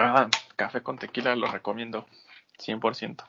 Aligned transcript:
Ah, 0.00 0.28
café 0.54 0.80
con 0.80 0.96
tequila 0.96 1.34
lo 1.34 1.48
recomiendo, 1.48 2.06
100%. 2.56 3.24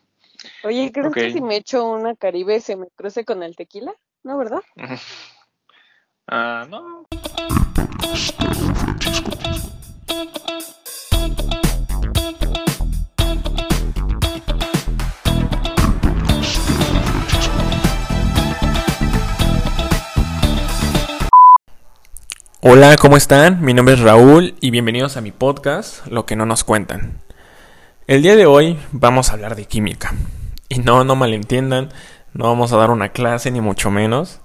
Oye, 0.64 0.92
¿crees 0.92 1.14
que 1.16 1.32
si 1.32 1.42
me 1.42 1.56
echo 1.56 1.84
una 1.84 2.16
caribe 2.16 2.60
se 2.60 2.76
me 2.76 2.86
cruce 2.96 3.26
con 3.26 3.42
el 3.42 3.56
tequila? 3.56 3.92
¿No, 4.22 4.38
verdad? 4.38 4.62
ah, 6.28 6.68
no. 6.70 7.08
Hola, 22.72 22.98
¿cómo 22.98 23.18
están? 23.18 23.64
Mi 23.64 23.74
nombre 23.74 23.96
es 23.96 24.00
Raúl 24.00 24.54
y 24.62 24.70
bienvenidos 24.70 25.18
a 25.18 25.22
mi 25.22 25.32
podcast, 25.32 26.06
Lo 26.06 26.28
que 26.28 26.36
no 26.36 26.46
nos 26.46 26.64
cuentan. 26.64 27.20
El 28.06 28.22
día 28.22 28.36
de 28.36 28.46
hoy 28.46 28.78
vamos 28.92 29.30
a 29.30 29.34
hablar 29.34 29.56
de 29.56 29.66
química. 29.66 30.14
Y 30.68 30.78
no, 30.78 31.04
no 31.04 31.16
malentiendan, 31.16 31.90
no 32.36 32.46
vamos 32.46 32.72
a 32.72 32.78
dar 32.78 32.92
una 32.92 33.10
clase 33.10 33.50
ni 33.50 33.60
mucho 33.60 33.90
menos. 33.90 34.42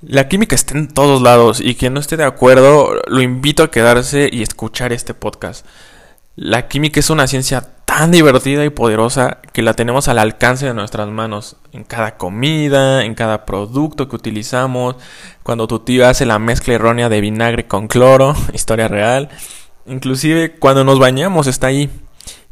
La 0.00 0.28
química 0.28 0.54
está 0.54 0.78
en 0.78 0.86
todos 0.86 1.22
lados 1.22 1.60
y 1.60 1.74
quien 1.74 1.92
no 1.92 1.98
esté 1.98 2.16
de 2.16 2.22
acuerdo 2.22 3.02
lo 3.08 3.20
invito 3.20 3.64
a 3.64 3.70
quedarse 3.72 4.30
y 4.32 4.42
escuchar 4.42 4.92
este 4.92 5.12
podcast. 5.12 5.66
La 6.36 6.68
química 6.68 7.00
es 7.00 7.10
una 7.10 7.26
ciencia 7.26 7.66
tan 7.90 8.12
divertida 8.12 8.64
y 8.64 8.70
poderosa 8.70 9.38
que 9.52 9.62
la 9.62 9.74
tenemos 9.74 10.06
al 10.06 10.20
alcance 10.20 10.64
de 10.64 10.74
nuestras 10.74 11.08
manos, 11.08 11.56
en 11.72 11.82
cada 11.82 12.16
comida, 12.16 13.04
en 13.04 13.16
cada 13.16 13.44
producto 13.44 14.08
que 14.08 14.14
utilizamos, 14.14 14.94
cuando 15.42 15.66
tu 15.66 15.80
tío 15.80 16.06
hace 16.06 16.24
la 16.24 16.38
mezcla 16.38 16.74
errónea 16.74 17.08
de 17.08 17.20
vinagre 17.20 17.66
con 17.66 17.88
cloro, 17.88 18.36
historia 18.54 18.86
real, 18.86 19.28
inclusive 19.86 20.52
cuando 20.52 20.84
nos 20.84 21.00
bañamos 21.00 21.48
está 21.48 21.66
ahí. 21.66 21.90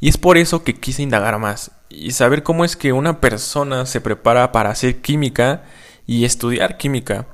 Y 0.00 0.08
es 0.08 0.18
por 0.18 0.38
eso 0.38 0.64
que 0.64 0.74
quise 0.74 1.02
indagar 1.02 1.38
más 1.38 1.70
y 1.88 2.10
saber 2.10 2.42
cómo 2.42 2.64
es 2.64 2.74
que 2.74 2.92
una 2.92 3.20
persona 3.20 3.86
se 3.86 4.00
prepara 4.00 4.50
para 4.50 4.70
hacer 4.70 5.00
química 5.02 5.62
y 6.04 6.24
estudiar 6.24 6.78
química. 6.78 7.26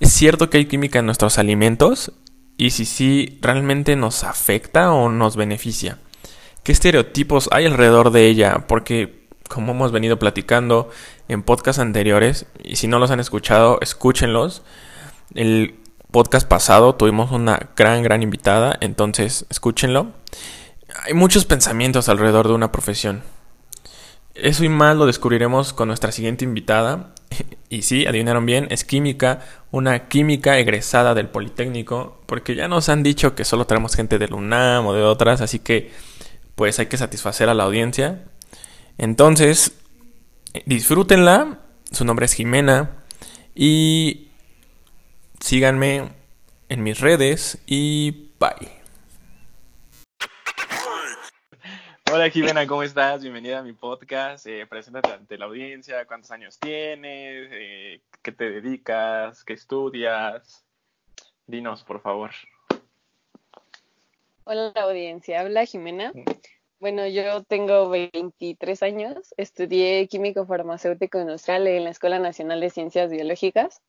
¿Es 0.00 0.12
cierto 0.12 0.50
que 0.50 0.58
hay 0.58 0.66
química 0.66 0.98
en 0.98 1.06
nuestros 1.06 1.38
alimentos? 1.38 2.12
Y 2.58 2.70
si 2.70 2.84
sí, 2.84 3.38
¿realmente 3.40 3.96
nos 3.96 4.22
afecta 4.22 4.92
o 4.92 5.08
nos 5.08 5.36
beneficia? 5.36 5.96
Qué 6.68 6.72
estereotipos 6.72 7.48
hay 7.50 7.64
alrededor 7.64 8.10
de 8.10 8.26
ella, 8.26 8.66
porque 8.68 9.26
como 9.48 9.72
hemos 9.72 9.90
venido 9.90 10.18
platicando 10.18 10.90
en 11.26 11.42
podcasts 11.42 11.80
anteriores, 11.80 12.44
y 12.62 12.76
si 12.76 12.88
no 12.88 12.98
los 12.98 13.10
han 13.10 13.20
escuchado, 13.20 13.78
escúchenlos. 13.80 14.60
El 15.34 15.76
podcast 16.10 16.46
pasado 16.46 16.94
tuvimos 16.94 17.32
una 17.32 17.70
gran, 17.74 18.02
gran 18.02 18.22
invitada, 18.22 18.76
entonces 18.82 19.46
escúchenlo. 19.48 20.08
Hay 21.06 21.14
muchos 21.14 21.46
pensamientos 21.46 22.10
alrededor 22.10 22.48
de 22.48 22.52
una 22.52 22.70
profesión. 22.70 23.22
Eso 24.34 24.62
y 24.62 24.68
más 24.68 24.94
lo 24.94 25.06
descubriremos 25.06 25.72
con 25.72 25.88
nuestra 25.88 26.12
siguiente 26.12 26.44
invitada. 26.44 27.14
Y 27.70 27.82
sí, 27.82 28.06
adivinaron 28.06 28.46
bien, 28.46 28.66
es 28.70 28.84
química, 28.84 29.40
una 29.70 30.08
química 30.08 30.58
egresada 30.58 31.14
del 31.14 31.28
Politécnico, 31.28 32.18
porque 32.24 32.54
ya 32.54 32.66
nos 32.66 32.88
han 32.88 33.02
dicho 33.02 33.34
que 33.34 33.44
solo 33.44 33.66
tenemos 33.66 33.94
gente 33.94 34.18
del 34.18 34.32
UNAM 34.32 34.86
o 34.86 34.94
de 34.94 35.02
otras, 35.02 35.42
así 35.42 35.58
que 35.58 35.92
pues 36.58 36.80
hay 36.80 36.86
que 36.86 36.96
satisfacer 36.96 37.48
a 37.48 37.54
la 37.54 37.62
audiencia. 37.62 38.24
Entonces, 38.98 39.80
disfrútenla. 40.66 41.60
Su 41.92 42.04
nombre 42.04 42.26
es 42.26 42.32
Jimena. 42.32 43.04
Y 43.54 44.32
síganme 45.38 46.08
en 46.68 46.82
mis 46.82 46.98
redes 46.98 47.62
y 47.64 48.32
bye. 48.40 48.72
Hola 52.12 52.28
Jimena, 52.28 52.66
¿cómo 52.66 52.82
estás? 52.82 53.22
Bienvenida 53.22 53.60
a 53.60 53.62
mi 53.62 53.72
podcast. 53.72 54.44
Eh, 54.48 54.66
preséntate 54.66 55.12
ante 55.12 55.38
la 55.38 55.44
audiencia. 55.44 56.06
¿Cuántos 56.06 56.32
años 56.32 56.58
tienes? 56.58 57.50
Eh, 57.52 58.00
¿Qué 58.20 58.32
te 58.32 58.50
dedicas? 58.50 59.44
¿Qué 59.44 59.52
estudias? 59.52 60.64
Dinos, 61.46 61.84
por 61.84 62.02
favor. 62.02 62.32
Hola 64.50 64.72
audiencia, 64.76 65.42
habla 65.42 65.66
Jimena. 65.66 66.10
Bueno, 66.80 67.08
yo 67.08 67.42
tengo 67.42 67.88
23 67.88 68.82
años, 68.84 69.34
estudié 69.36 70.06
químico 70.06 70.46
farmacéutico 70.46 71.18
industrial 71.18 71.66
en 71.66 71.82
la 71.82 71.90
Escuela 71.90 72.20
Nacional 72.20 72.60
de 72.60 72.70
Ciencias 72.70 73.10
Biológicas, 73.10 73.82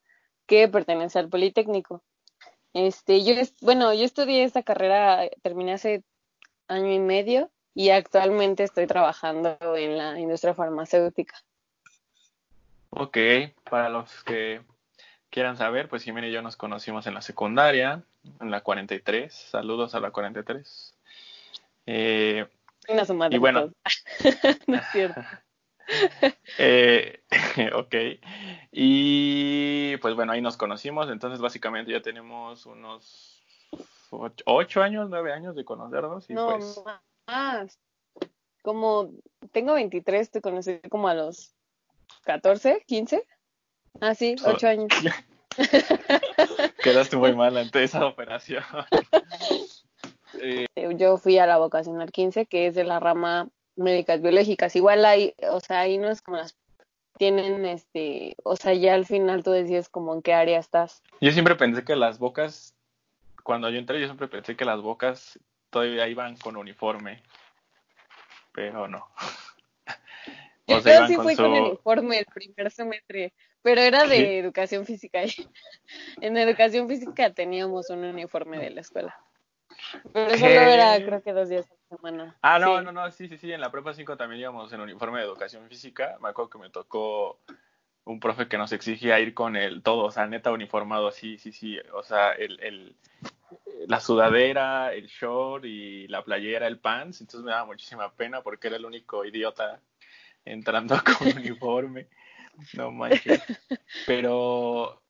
que 0.48 0.68
pertenece 0.68 1.20
al 1.20 1.30
Politécnico. 1.30 2.02
Este, 2.74 3.24
yo, 3.24 3.34
bueno, 3.62 3.94
yo 3.94 4.06
estudié 4.06 4.44
esta 4.44 4.64
carrera, 4.64 5.22
terminé 5.44 5.74
hace 5.74 6.04
año 6.68 6.92
y 6.92 7.00
medio 7.00 7.52
y 7.76 7.92
actualmente 7.92 8.64
estoy 8.64 8.88
trabajando 8.88 9.58
en 9.76 9.96
la 9.96 10.20
industria 10.20 10.56
farmacéutica. 10.56 11.36
Ok, 12.90 13.18
para 13.70 13.90
los 13.90 14.24
que 14.24 14.62
quieran 15.30 15.58
saber, 15.58 15.90
pues 15.90 16.04
Jimena 16.04 16.28
y 16.28 16.32
yo 16.32 16.42
nos 16.42 16.58
conocimos 16.58 17.06
en 17.06 17.14
la 17.14 17.22
secundaria, 17.22 18.04
en 18.42 18.50
la 18.50 18.62
43. 18.62 19.32
Saludos 19.32 19.94
a 19.94 20.00
la 20.00 20.10
43. 20.10 20.96
Eh, 21.86 22.48
y 23.32 23.38
bueno, 23.38 23.72
no 24.68 24.76
es 24.76 24.86
cierto. 24.92 25.22
eh, 26.58 27.22
ok. 27.76 27.96
Y 28.72 29.98
pues 29.98 30.16
bueno, 30.16 30.32
ahí 30.32 30.42
nos 30.42 30.58
conocimos. 30.58 31.10
Entonces, 31.10 31.40
básicamente 31.40 31.92
ya 31.92 32.02
tenemos 32.02 32.66
unos 32.66 33.44
ocho, 34.46 34.82
años, 34.82 35.10
nueve 35.10 35.34
años 35.34 35.56
de 35.56 35.66
conocernos. 35.66 36.30
Y 36.30 36.34
no, 36.34 36.58
pues... 36.58 36.82
más. 37.28 37.80
Como 38.62 39.12
tengo 39.52 39.74
23, 39.74 40.32
te 40.32 40.42
conocí 40.42 40.80
como 40.90 41.08
a 41.08 41.14
los 41.14 41.56
14, 42.24 42.84
15. 42.88 43.26
Ah, 44.02 44.16
sí, 44.16 44.36
ocho 44.46 44.68
años. 44.68 44.90
Quedaste 46.84 47.18
muy 47.18 47.34
mal 47.36 47.58
ante 47.58 47.84
esa 47.84 48.06
operación. 48.06 48.64
Eh, 50.42 50.68
yo 50.96 51.18
fui 51.18 51.38
a 51.38 51.46
la 51.46 51.58
vocacional 51.58 52.12
15, 52.12 52.46
que 52.46 52.68
es 52.68 52.76
de 52.76 52.84
la 52.84 53.00
rama 53.00 53.50
médicas 53.76 54.22
biológicas. 54.22 54.76
Igual 54.76 55.06
hay, 55.06 55.34
o 55.52 55.60
sea, 55.60 55.82
ahí 55.82 55.98
no 55.98 56.10
es 56.10 56.22
como 56.22 56.38
las 56.38 56.56
tienen, 57.18 57.66
este, 57.66 58.36
o 58.44 58.56
sea, 58.56 58.74
ya 58.74 58.94
al 58.94 59.06
final 59.06 59.44
tú 59.44 59.52
decides 59.52 59.90
como 59.90 60.14
en 60.14 60.22
qué 60.22 60.34
área 60.34 60.58
estás. 60.58 61.04
Yo 61.20 61.32
siempre 61.32 61.56
pensé 61.56 61.84
que 61.84 61.96
las 61.96 62.18
bocas, 62.18 62.74
cuando 63.44 63.70
yo 63.70 63.78
entré, 63.78 64.00
yo 64.00 64.06
siempre 64.06 64.30
pensé 64.30 64.56
que 64.56 64.66
las 64.66 64.82
bocas 64.82 65.38
todavía 65.70 66.08
iban 66.08 66.38
con 66.38 66.56
uniforme, 66.56 67.22
pero 68.54 68.88
no. 68.88 69.06
o 70.68 70.80
sea, 70.80 71.02
yo 71.02 71.08
sí 71.08 71.16
fui 71.16 71.36
con 71.36 71.52
uniforme 71.52 72.20
el 72.20 72.26
primer 72.26 72.72
semestre, 72.72 73.34
pero 73.62 73.82
era 73.82 74.08
de 74.08 74.40
educación 74.40 74.86
física. 74.86 75.20
en 76.22 76.38
educación 76.38 76.88
física 76.88 77.34
teníamos 77.34 77.90
un 77.90 78.06
uniforme 78.06 78.60
de 78.60 78.70
la 78.70 78.82
escuela. 78.82 79.20
Pero 80.14 80.38
solo 80.38 80.52
era, 80.52 81.04
creo 81.04 81.22
que 81.22 81.34
dos 81.34 81.50
días 81.50 81.66
a 81.70 81.74
la 81.74 81.98
semana. 81.98 82.38
Ah, 82.42 82.60
no, 82.60 82.82
no, 82.82 82.92
no, 82.92 83.12
sí, 83.12 83.28
sí, 83.28 83.38
sí. 83.38 83.52
En 83.52 83.62
la 83.62 83.72
prepa 83.72 83.94
5 83.94 84.18
también 84.18 84.42
íbamos 84.42 84.72
en 84.74 84.82
uniforme 84.82 85.20
de 85.20 85.26
educación 85.26 85.68
física. 85.68 86.18
Me 86.22 86.30
acuerdo 86.30 86.50
que 86.50 86.60
me 86.60 86.70
tocó 86.70 87.40
un 88.06 88.20
profe 88.20 88.48
que 88.48 88.58
nos 88.58 88.72
exigía 88.72 89.20
ir 89.20 89.34
con 89.34 89.56
el 89.56 89.84
todo, 89.84 90.06
o 90.06 90.12
sea, 90.12 90.26
neta 90.26 90.52
uniformado, 90.52 91.12
sí, 91.12 91.38
sí, 91.38 91.52
sí. 91.52 91.78
O 91.94 92.04
sea, 92.04 92.32
el, 92.32 92.60
el, 92.62 92.96
la 93.88 94.00
sudadera, 94.00 94.94
el 94.94 95.08
short 95.08 95.66
y 95.66 96.08
la 96.08 96.24
playera, 96.24 96.68
el 96.68 96.80
pants. 96.80 97.22
Entonces 97.22 97.46
me 97.46 97.52
daba 97.52 97.66
muchísima 97.66 98.12
pena 98.14 98.42
porque 98.42 98.68
era 98.68 98.78
el 98.78 98.86
único 98.86 99.26
idiota 99.26 99.80
entrando 100.46 100.96
con 101.18 101.28
uniforme. 101.38 102.08
No 102.74 102.92
manches. 102.92 103.42
Pero 104.06 105.02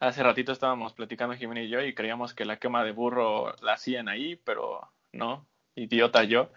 Hace 0.00 0.22
ratito 0.22 0.50
estábamos 0.50 0.94
platicando 0.94 1.36
Jimena 1.36 1.60
y 1.60 1.68
yo 1.68 1.82
y 1.82 1.94
creíamos 1.94 2.32
que 2.32 2.46
la 2.46 2.56
quema 2.56 2.82
de 2.84 2.92
burro 2.92 3.54
la 3.60 3.74
hacían 3.74 4.08
ahí, 4.08 4.34
pero 4.34 4.90
no, 5.12 5.46
idiota 5.74 6.24
yo. 6.24 6.48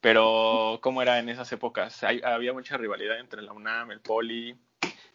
Pero, 0.00 0.78
¿cómo 0.80 1.02
era 1.02 1.18
en 1.18 1.28
esas 1.28 1.50
épocas? 1.50 2.00
había 2.04 2.52
mucha 2.52 2.76
rivalidad 2.76 3.18
entre 3.18 3.42
la 3.42 3.52
UNAM, 3.52 3.90
el 3.90 4.00
Poli. 4.00 4.56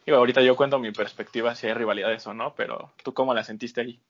Y 0.04 0.10
ahorita 0.10 0.42
yo 0.42 0.54
cuento 0.54 0.78
mi 0.78 0.92
perspectiva 0.92 1.54
si 1.54 1.66
hay 1.66 1.72
rivalidades 1.72 2.26
o 2.26 2.34
no, 2.34 2.54
pero 2.54 2.92
¿tú 3.02 3.14
cómo 3.14 3.32
la 3.32 3.42
sentiste 3.42 3.80
ahí? 3.80 4.00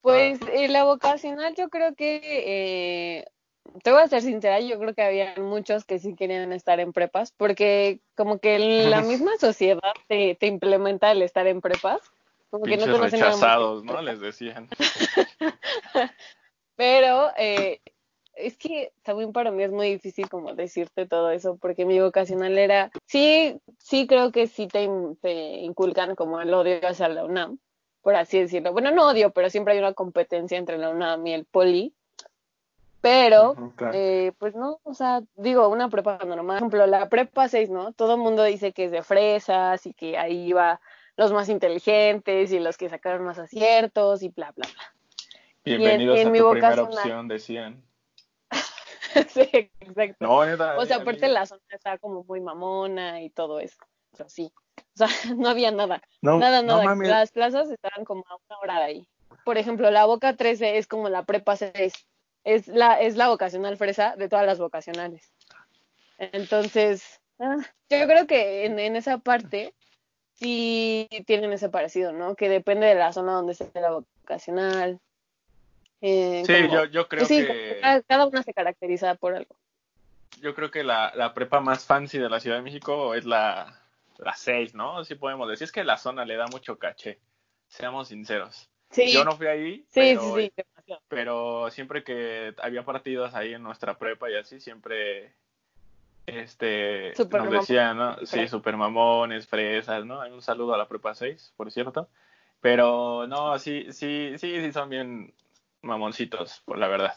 Pues 0.00 0.40
eh, 0.54 0.68
la 0.68 0.84
vocacional 0.84 1.54
yo 1.54 1.68
creo 1.68 1.94
que, 1.94 2.20
eh, 2.24 3.26
te 3.84 3.92
voy 3.92 4.00
a 4.00 4.08
ser 4.08 4.22
sincera, 4.22 4.58
yo 4.58 4.78
creo 4.78 4.94
que 4.94 5.02
había 5.02 5.34
muchos 5.36 5.84
que 5.84 5.98
sí 5.98 6.16
querían 6.16 6.52
estar 6.54 6.80
en 6.80 6.94
prepas, 6.94 7.30
porque 7.30 8.00
como 8.16 8.38
que 8.38 8.58
la 8.58 9.02
misma 9.02 9.32
sociedad 9.38 9.92
te, 10.08 10.34
te 10.34 10.46
implementa 10.46 11.12
el 11.12 11.20
estar 11.20 11.46
en 11.46 11.60
prepas. 11.60 12.00
Como 12.52 12.66
que 12.66 12.76
no 12.76 12.98
rechazados, 12.98 13.82
¿no? 13.82 14.02
Les 14.02 14.20
decían. 14.20 14.68
Pero 16.76 17.30
eh, 17.38 17.80
es 18.34 18.58
que 18.58 18.92
también 19.02 19.32
para 19.32 19.50
mí 19.50 19.62
es 19.62 19.72
muy 19.72 19.88
difícil 19.88 20.28
como 20.28 20.54
decirte 20.54 21.06
todo 21.06 21.30
eso, 21.30 21.56
porque 21.56 21.86
mi 21.86 21.98
vocacional 21.98 22.58
era, 22.58 22.90
sí, 23.06 23.58
sí 23.78 24.06
creo 24.06 24.32
que 24.32 24.48
sí 24.48 24.68
te, 24.68 24.82
inculcan 24.82 26.14
como 26.14 26.42
el 26.42 26.52
odio 26.52 26.86
hacia 26.86 27.08
la 27.08 27.24
UNAM, 27.24 27.58
por 28.02 28.16
así 28.16 28.40
decirlo. 28.40 28.74
Bueno, 28.74 28.90
no 28.90 29.08
odio, 29.08 29.30
pero 29.30 29.48
siempre 29.48 29.72
hay 29.72 29.78
una 29.78 29.94
competencia 29.94 30.58
entre 30.58 30.76
la 30.76 30.90
UNAM 30.90 31.26
y 31.26 31.32
el 31.32 31.46
Poli. 31.46 31.94
Pero, 33.00 33.72
claro. 33.76 33.94
eh, 33.96 34.32
pues 34.38 34.54
no, 34.54 34.78
o 34.82 34.92
sea, 34.92 35.22
digo, 35.36 35.68
una 35.68 35.88
prepa 35.88 36.18
normal. 36.18 36.58
Por 36.58 36.68
ejemplo, 36.68 36.86
la 36.86 37.08
prepa 37.08 37.48
6, 37.48 37.70
¿no? 37.70 37.92
Todo 37.94 38.16
el 38.16 38.20
mundo 38.20 38.44
dice 38.44 38.72
que 38.72 38.84
es 38.84 38.90
de 38.90 39.02
fresas 39.02 39.86
y 39.86 39.94
que 39.94 40.18
ahí 40.18 40.52
va 40.52 40.80
los 41.16 41.32
más 41.32 41.48
inteligentes 41.48 42.52
y 42.52 42.58
los 42.58 42.76
que 42.76 42.88
sacaron 42.88 43.24
más 43.24 43.38
aciertos 43.38 44.22
y 44.22 44.28
bla, 44.28 44.52
bla, 44.52 44.66
bla. 44.72 44.94
Bienvenidos 45.64 46.18
en 46.18 46.28
a 46.28 46.30
mi 46.30 46.38
tu 46.38 46.50
primera 46.50 46.76
vocacional- 46.76 46.98
opción, 46.98 47.28
decían. 47.28 47.82
sí, 49.28 49.70
exacto. 49.80 50.16
No, 50.20 50.44
neta. 50.44 50.78
O 50.78 50.86
sea, 50.86 50.96
aparte 50.98 51.28
la 51.28 51.46
zona 51.46 51.60
estaba 51.70 51.98
como 51.98 52.24
muy 52.24 52.40
mamona 52.40 53.22
y 53.22 53.30
todo 53.30 53.60
eso. 53.60 53.76
O 54.12 54.16
sea, 54.16 54.28
sí. 54.28 54.52
O 54.76 54.82
sea, 54.94 55.08
no 55.36 55.48
había 55.48 55.70
nada. 55.70 56.02
no, 56.22 56.38
nada, 56.38 56.62
no 56.62 56.82
nada. 56.82 56.94
Las 56.96 57.30
plazas 57.30 57.70
estaban 57.70 58.04
como 58.04 58.24
a 58.28 58.36
una 58.36 58.58
hora 58.60 58.78
de 58.78 58.84
ahí. 58.84 59.08
Por 59.44 59.58
ejemplo, 59.58 59.90
la 59.90 60.04
Boca 60.06 60.36
13 60.36 60.78
es 60.78 60.86
como 60.86 61.08
la 61.08 61.24
prepa 61.24 61.56
6. 61.56 61.92
Es 62.44 62.66
la, 62.68 63.00
es 63.00 63.16
la 63.16 63.28
vocacional 63.28 63.76
fresa 63.76 64.16
de 64.16 64.28
todas 64.28 64.46
las 64.46 64.58
vocacionales. 64.58 65.32
Entonces, 66.18 67.20
ah, 67.38 67.56
yo 67.88 68.06
creo 68.06 68.26
que 68.26 68.64
en, 68.66 68.78
en 68.78 68.96
esa 68.96 69.18
parte 69.18 69.74
sí 70.42 71.08
tienen 71.26 71.52
ese 71.52 71.68
parecido, 71.68 72.12
¿no? 72.12 72.34
Que 72.34 72.48
depende 72.48 72.86
de 72.86 72.94
la 72.94 73.12
zona 73.12 73.32
donde 73.32 73.52
esté 73.52 73.80
la 73.80 73.90
vocacional. 73.92 74.98
Eh, 76.00 76.42
Sí, 76.44 76.52
como- 76.62 76.74
yo, 76.74 76.84
yo 76.86 77.08
creo 77.08 77.24
sí, 77.26 77.36
que 77.36 77.78
cada, 77.80 78.02
cada 78.02 78.26
una 78.26 78.42
se 78.42 78.52
caracteriza 78.52 79.14
por 79.14 79.34
algo. 79.34 79.54
yo 80.40 80.54
creo 80.54 80.70
que 80.70 80.82
la, 80.82 81.12
la 81.14 81.32
prepa 81.34 81.60
más 81.60 81.84
fancy 81.86 82.18
de 82.18 82.28
la 82.28 82.40
Ciudad 82.40 82.56
de 82.56 82.62
México 82.62 83.14
es 83.14 83.24
la, 83.24 83.80
la 84.18 84.34
6, 84.34 84.74
¿no? 84.74 85.04
Sí 85.04 85.14
podemos 85.14 85.48
decir. 85.48 85.64
Es 85.66 85.72
que 85.72 85.84
la 85.84 85.96
zona 85.98 86.24
le 86.24 86.36
da 86.36 86.46
mucho 86.48 86.78
caché. 86.78 87.20
Seamos 87.68 88.08
sinceros. 88.08 88.68
Sí, 88.90 89.12
Yo 89.12 89.24
no 89.24 89.32
fui 89.36 89.46
ahí, 89.46 89.76
sí, 89.78 89.86
pero, 89.94 90.20
sí, 90.36 90.42
sí, 90.42 90.52
demasiado. 90.56 91.02
pero 91.08 91.70
siempre 91.70 92.02
que 92.04 92.54
había 92.58 92.84
partidos 92.84 93.32
ahí 93.34 93.54
en 93.54 93.62
nuestra 93.62 93.96
prepa 93.96 94.30
y 94.30 94.34
así, 94.36 94.60
siempre 94.60 95.34
este 96.26 97.14
Super 97.14 97.42
nos 97.42 97.50
decían, 97.52 97.96
¿no? 97.96 98.16
Sí, 98.26 98.46
super 98.48 98.76
mamones, 98.76 99.46
fresas, 99.46 100.04
¿no? 100.04 100.20
Un 100.20 100.42
saludo 100.42 100.74
a 100.74 100.78
la 100.78 100.88
prepa 100.88 101.14
6, 101.14 101.52
por 101.56 101.70
cierto. 101.70 102.08
Pero 102.60 103.26
no, 103.26 103.58
sí, 103.58 103.86
sí, 103.92 104.34
sí, 104.38 104.60
sí 104.60 104.72
son 104.72 104.88
bien 104.88 105.34
mamoncitos, 105.82 106.62
por 106.64 106.78
la 106.78 106.88
verdad. 106.88 107.14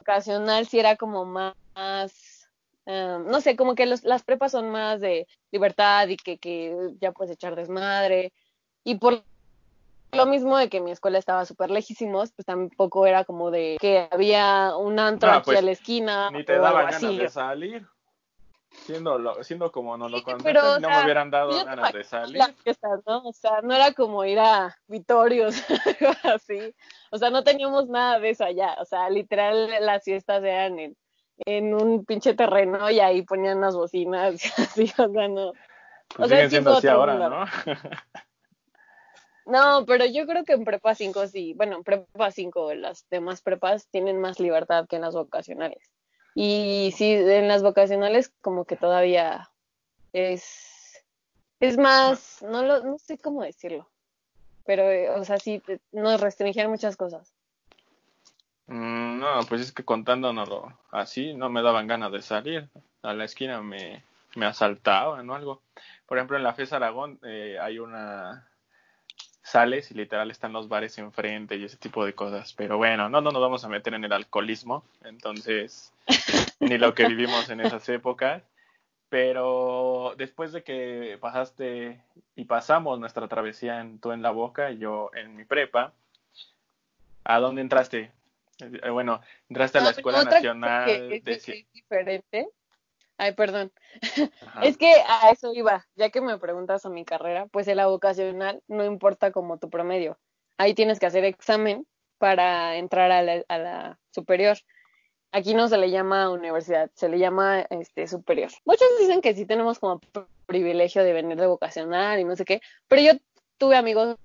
vocacional 0.00 0.66
sí 0.66 0.78
era 0.78 0.96
como 0.96 1.24
más, 1.24 2.50
eh, 2.86 3.18
no 3.26 3.40
sé, 3.40 3.56
como 3.56 3.74
que 3.74 3.86
los, 3.86 4.04
las 4.04 4.22
prepas 4.22 4.52
son 4.52 4.70
más 4.70 5.00
de 5.00 5.26
libertad 5.50 6.08
y 6.08 6.16
que, 6.16 6.38
que 6.38 6.76
ya 7.00 7.12
puedes 7.12 7.32
echar 7.34 7.56
desmadre. 7.56 8.32
Y 8.84 8.96
por 8.96 9.22
lo 10.12 10.26
mismo 10.26 10.58
de 10.58 10.68
que 10.68 10.80
mi 10.80 10.90
escuela 10.90 11.18
estaba 11.18 11.44
súper 11.46 11.70
lejísimos, 11.70 12.32
pues 12.32 12.44
tampoco 12.46 13.06
era 13.06 13.24
como 13.24 13.50
de 13.50 13.78
que 13.80 14.08
había 14.10 14.76
un 14.76 14.98
antro 14.98 15.30
Ah, 15.30 15.36
aquí 15.36 15.46
pues, 15.46 15.58
a 15.58 15.62
la 15.62 15.70
esquina 15.72 16.30
Ni 16.30 16.44
te 16.44 16.58
o 16.58 16.62
daban 16.62 16.86
algo 16.86 16.92
ganas 16.92 17.04
así. 17.04 17.16
de 17.16 17.28
salir. 17.28 17.86
Siendo, 18.74 19.18
lo, 19.18 19.42
siendo 19.44 19.72
como 19.72 19.96
nos 19.96 20.10
lo 20.10 20.18
Sí, 20.18 20.24
contaste, 20.24 20.44
pero, 20.44 20.72
o 20.74 20.78
no 20.80 20.88
sea, 20.88 20.98
me 20.98 21.04
hubieran 21.04 21.30
dado 21.30 21.64
ganas 21.64 21.92
de 21.92 22.04
salir. 22.04 22.42
fiestas, 22.62 23.00
¿no? 23.06 23.22
O 23.24 23.32
sea, 23.32 23.60
no 23.62 23.74
era 23.74 23.92
como 23.92 24.24
ir 24.24 24.38
a 24.38 24.76
Vitorios, 24.88 25.56
algo 26.00 26.12
así. 26.34 26.74
O 27.10 27.18
sea, 27.18 27.30
no 27.30 27.42
teníamos 27.44 27.88
nada 27.88 28.18
de 28.18 28.30
eso 28.30 28.44
allá. 28.44 28.76
O 28.80 28.84
sea, 28.84 29.08
literal, 29.08 29.70
las 29.80 30.04
fiestas 30.04 30.42
eran 30.42 30.78
en, 30.78 30.96
en 31.46 31.74
un 31.74 32.04
pinche 32.04 32.34
terreno 32.34 32.90
y 32.90 33.00
ahí 33.00 33.22
ponían 33.22 33.60
las 33.60 33.74
bocinas 33.74 34.34
y 34.58 34.62
así, 34.62 34.92
o 34.98 35.08
sea, 35.10 35.28
no. 35.28 35.52
Pues 36.14 36.26
o 36.26 36.28
sea, 36.28 36.36
siguen 36.36 36.50
sí 36.50 36.50
siendo 36.50 36.72
así 36.76 36.88
ahora. 36.88 37.28
¿no? 37.28 37.44
No, 39.46 39.84
pero 39.86 40.06
yo 40.06 40.26
creo 40.26 40.44
que 40.44 40.54
en 40.54 40.64
prepa 40.64 40.94
5 40.94 41.26
sí. 41.26 41.52
Bueno, 41.54 41.76
en 41.76 41.84
prepa 41.84 42.30
5 42.30 42.74
las 42.74 43.06
demás 43.10 43.42
prepas 43.42 43.88
tienen 43.88 44.18
más 44.18 44.40
libertad 44.40 44.86
que 44.88 44.96
en 44.96 45.02
las 45.02 45.14
vocacionales. 45.14 45.92
Y 46.34 46.92
sí, 46.96 47.12
en 47.12 47.48
las 47.48 47.62
vocacionales 47.62 48.32
como 48.40 48.64
que 48.64 48.76
todavía 48.76 49.50
es, 50.12 51.04
es 51.60 51.78
más, 51.78 52.42
no 52.42 52.62
lo, 52.62 52.82
no 52.82 52.98
sé 52.98 53.18
cómo 53.18 53.42
decirlo. 53.42 53.88
Pero, 54.66 54.82
eh, 54.90 55.10
o 55.10 55.24
sea, 55.24 55.38
sí, 55.38 55.60
te- 55.60 55.80
nos 55.92 56.20
restringían 56.20 56.70
muchas 56.70 56.96
cosas. 56.96 57.32
Mm, 58.66 59.18
No, 59.20 59.40
pues 59.48 59.60
es 59.60 59.72
que 59.72 59.84
contándonoslo 59.84 60.78
así, 60.90 61.34
no 61.34 61.48
me 61.50 61.62
daban 61.62 61.86
ganas 61.86 62.12
de 62.12 62.22
salir. 62.22 62.68
A 63.02 63.12
la 63.12 63.24
esquina 63.24 63.60
me, 63.62 64.02
me 64.34 64.46
asaltaban 64.46 65.28
o 65.28 65.34
algo. 65.34 65.62
Por 66.06 66.18
ejemplo, 66.18 66.36
en 66.36 66.42
la 66.42 66.54
FES 66.54 66.72
Aragón 66.72 67.18
eh, 67.24 67.58
hay 67.60 67.78
una... 67.78 68.48
Sales 69.54 69.88
y 69.92 69.94
literal 69.94 70.32
están 70.32 70.52
los 70.52 70.66
bares 70.68 70.98
enfrente 70.98 71.54
y 71.54 71.62
ese 71.64 71.76
tipo 71.76 72.04
de 72.04 72.12
cosas. 72.12 72.52
Pero 72.54 72.76
bueno, 72.76 73.08
no, 73.08 73.20
no 73.20 73.30
nos 73.30 73.40
vamos 73.40 73.64
a 73.64 73.68
meter 73.68 73.94
en 73.94 74.02
el 74.02 74.12
alcoholismo. 74.12 74.82
Entonces, 75.04 75.92
ni 76.58 76.76
lo 76.76 76.92
que 76.96 77.06
vivimos 77.06 77.48
en 77.50 77.60
esas 77.60 77.88
épocas. 77.88 78.42
Pero 79.10 80.14
después 80.18 80.50
de 80.50 80.64
que 80.64 81.18
pasaste 81.20 82.00
y 82.34 82.44
pasamos 82.46 82.98
nuestra 82.98 83.28
travesía 83.28 83.80
en, 83.80 84.00
tú 84.00 84.10
en 84.10 84.22
la 84.22 84.32
boca 84.32 84.72
y 84.72 84.78
yo 84.78 85.12
en 85.14 85.36
mi 85.36 85.44
prepa, 85.44 85.92
¿a 87.22 87.38
dónde 87.38 87.60
entraste? 87.62 88.10
Eh, 88.58 88.90
Bueno, 88.90 89.20
entraste 89.48 89.78
a 89.78 89.82
la 89.82 89.90
Ah, 89.90 89.92
Escuela 89.92 90.24
Nacional 90.24 90.84
que- 90.84 91.08
que 91.08 91.30
de 91.30 91.32
es 91.36 91.72
diferente. 91.72 92.48
Ay, 93.16 93.32
perdón. 93.32 93.72
Ajá. 94.46 94.64
Es 94.64 94.76
que 94.76 94.92
a 95.06 95.30
eso 95.30 95.52
iba, 95.54 95.86
ya 95.94 96.10
que 96.10 96.20
me 96.20 96.38
preguntas 96.38 96.84
a 96.84 96.90
mi 96.90 97.04
carrera, 97.04 97.46
pues 97.46 97.68
en 97.68 97.76
la 97.76 97.86
vocacional 97.86 98.62
no 98.68 98.84
importa 98.84 99.30
como 99.30 99.58
tu 99.58 99.70
promedio. 99.70 100.18
Ahí 100.58 100.74
tienes 100.74 100.98
que 100.98 101.06
hacer 101.06 101.24
examen 101.24 101.86
para 102.18 102.76
entrar 102.76 103.10
a 103.12 103.22
la, 103.22 103.44
a 103.48 103.58
la 103.58 103.98
superior. 104.10 104.56
Aquí 105.32 105.54
no 105.54 105.66
se 105.68 105.78
le 105.78 105.90
llama 105.90 106.30
universidad, 106.30 106.90
se 106.94 107.08
le 107.08 107.18
llama 107.18 107.62
este 107.70 108.06
superior. 108.06 108.50
Muchos 108.64 108.86
dicen 109.00 109.20
que 109.20 109.34
sí 109.34 109.46
tenemos 109.46 109.78
como 109.80 110.00
pr- 110.00 110.26
privilegio 110.46 111.02
de 111.02 111.12
venir 111.12 111.38
de 111.38 111.46
vocacional 111.46 112.20
y 112.20 112.24
no 112.24 112.36
sé 112.36 112.44
qué, 112.44 112.60
pero 112.86 113.02
yo 113.02 113.12
tuve 113.58 113.76
amigos 113.76 114.16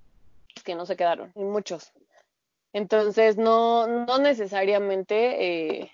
que 0.64 0.74
no 0.74 0.86
se 0.86 0.96
quedaron, 0.96 1.32
y 1.34 1.42
muchos. 1.42 1.92
Entonces 2.72 3.36
no, 3.36 3.86
no 3.86 4.18
necesariamente, 4.18 5.80
eh, 5.80 5.92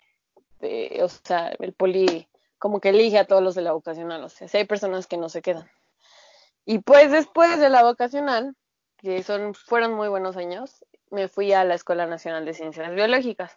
eh, 0.61 1.03
o 1.03 1.09
sea, 1.09 1.53
el 1.59 1.73
poli 1.73 2.29
como 2.59 2.81
que 2.81 2.91
elige 2.91 3.19
a 3.19 3.27
todos 3.27 3.43
los 3.43 3.55
de 3.55 3.63
la 3.63 3.73
vocacional, 3.73 4.25
o 4.25 4.29
sea, 4.29 4.49
si 4.49 4.57
hay 4.57 4.65
personas 4.65 5.07
que 5.07 5.17
no 5.17 5.29
se 5.29 5.43
quedan. 5.43 5.69
Y 6.65 6.81
pues 6.81 7.11
después 7.11 7.59
de 7.61 7.69
la 7.69 7.83
vocacional, 7.83 8.57
que 8.97 9.23
son, 9.23 9.55
fueron 9.55 9.95
muy 9.95 10.09
buenos 10.09 10.37
años, 10.37 10.85
me 11.11 11.29
fui 11.29 11.53
a 11.53 11.65
la 11.65 11.75
Escuela 11.75 12.07
Nacional 12.07 12.45
de 12.45 12.55
Ciencias 12.55 12.93
Biológicas, 12.93 13.57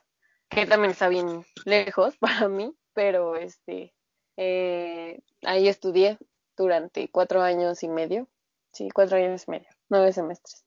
que 0.50 0.66
también 0.66 0.92
está 0.92 1.08
bien 1.08 1.46
lejos 1.66 2.18
para 2.20 2.48
mí, 2.48 2.76
pero 2.94 3.36
este, 3.36 3.94
eh, 4.38 5.22
ahí 5.44 5.68
estudié 5.68 6.18
durante 6.56 7.10
cuatro 7.10 7.42
años 7.42 7.84
y 7.84 7.88
medio, 7.88 8.28
sí, 8.72 8.90
cuatro 8.92 9.18
años 9.18 9.46
y 9.48 9.52
medio, 9.52 9.70
nueve 9.90 10.12
semestres. 10.14 10.64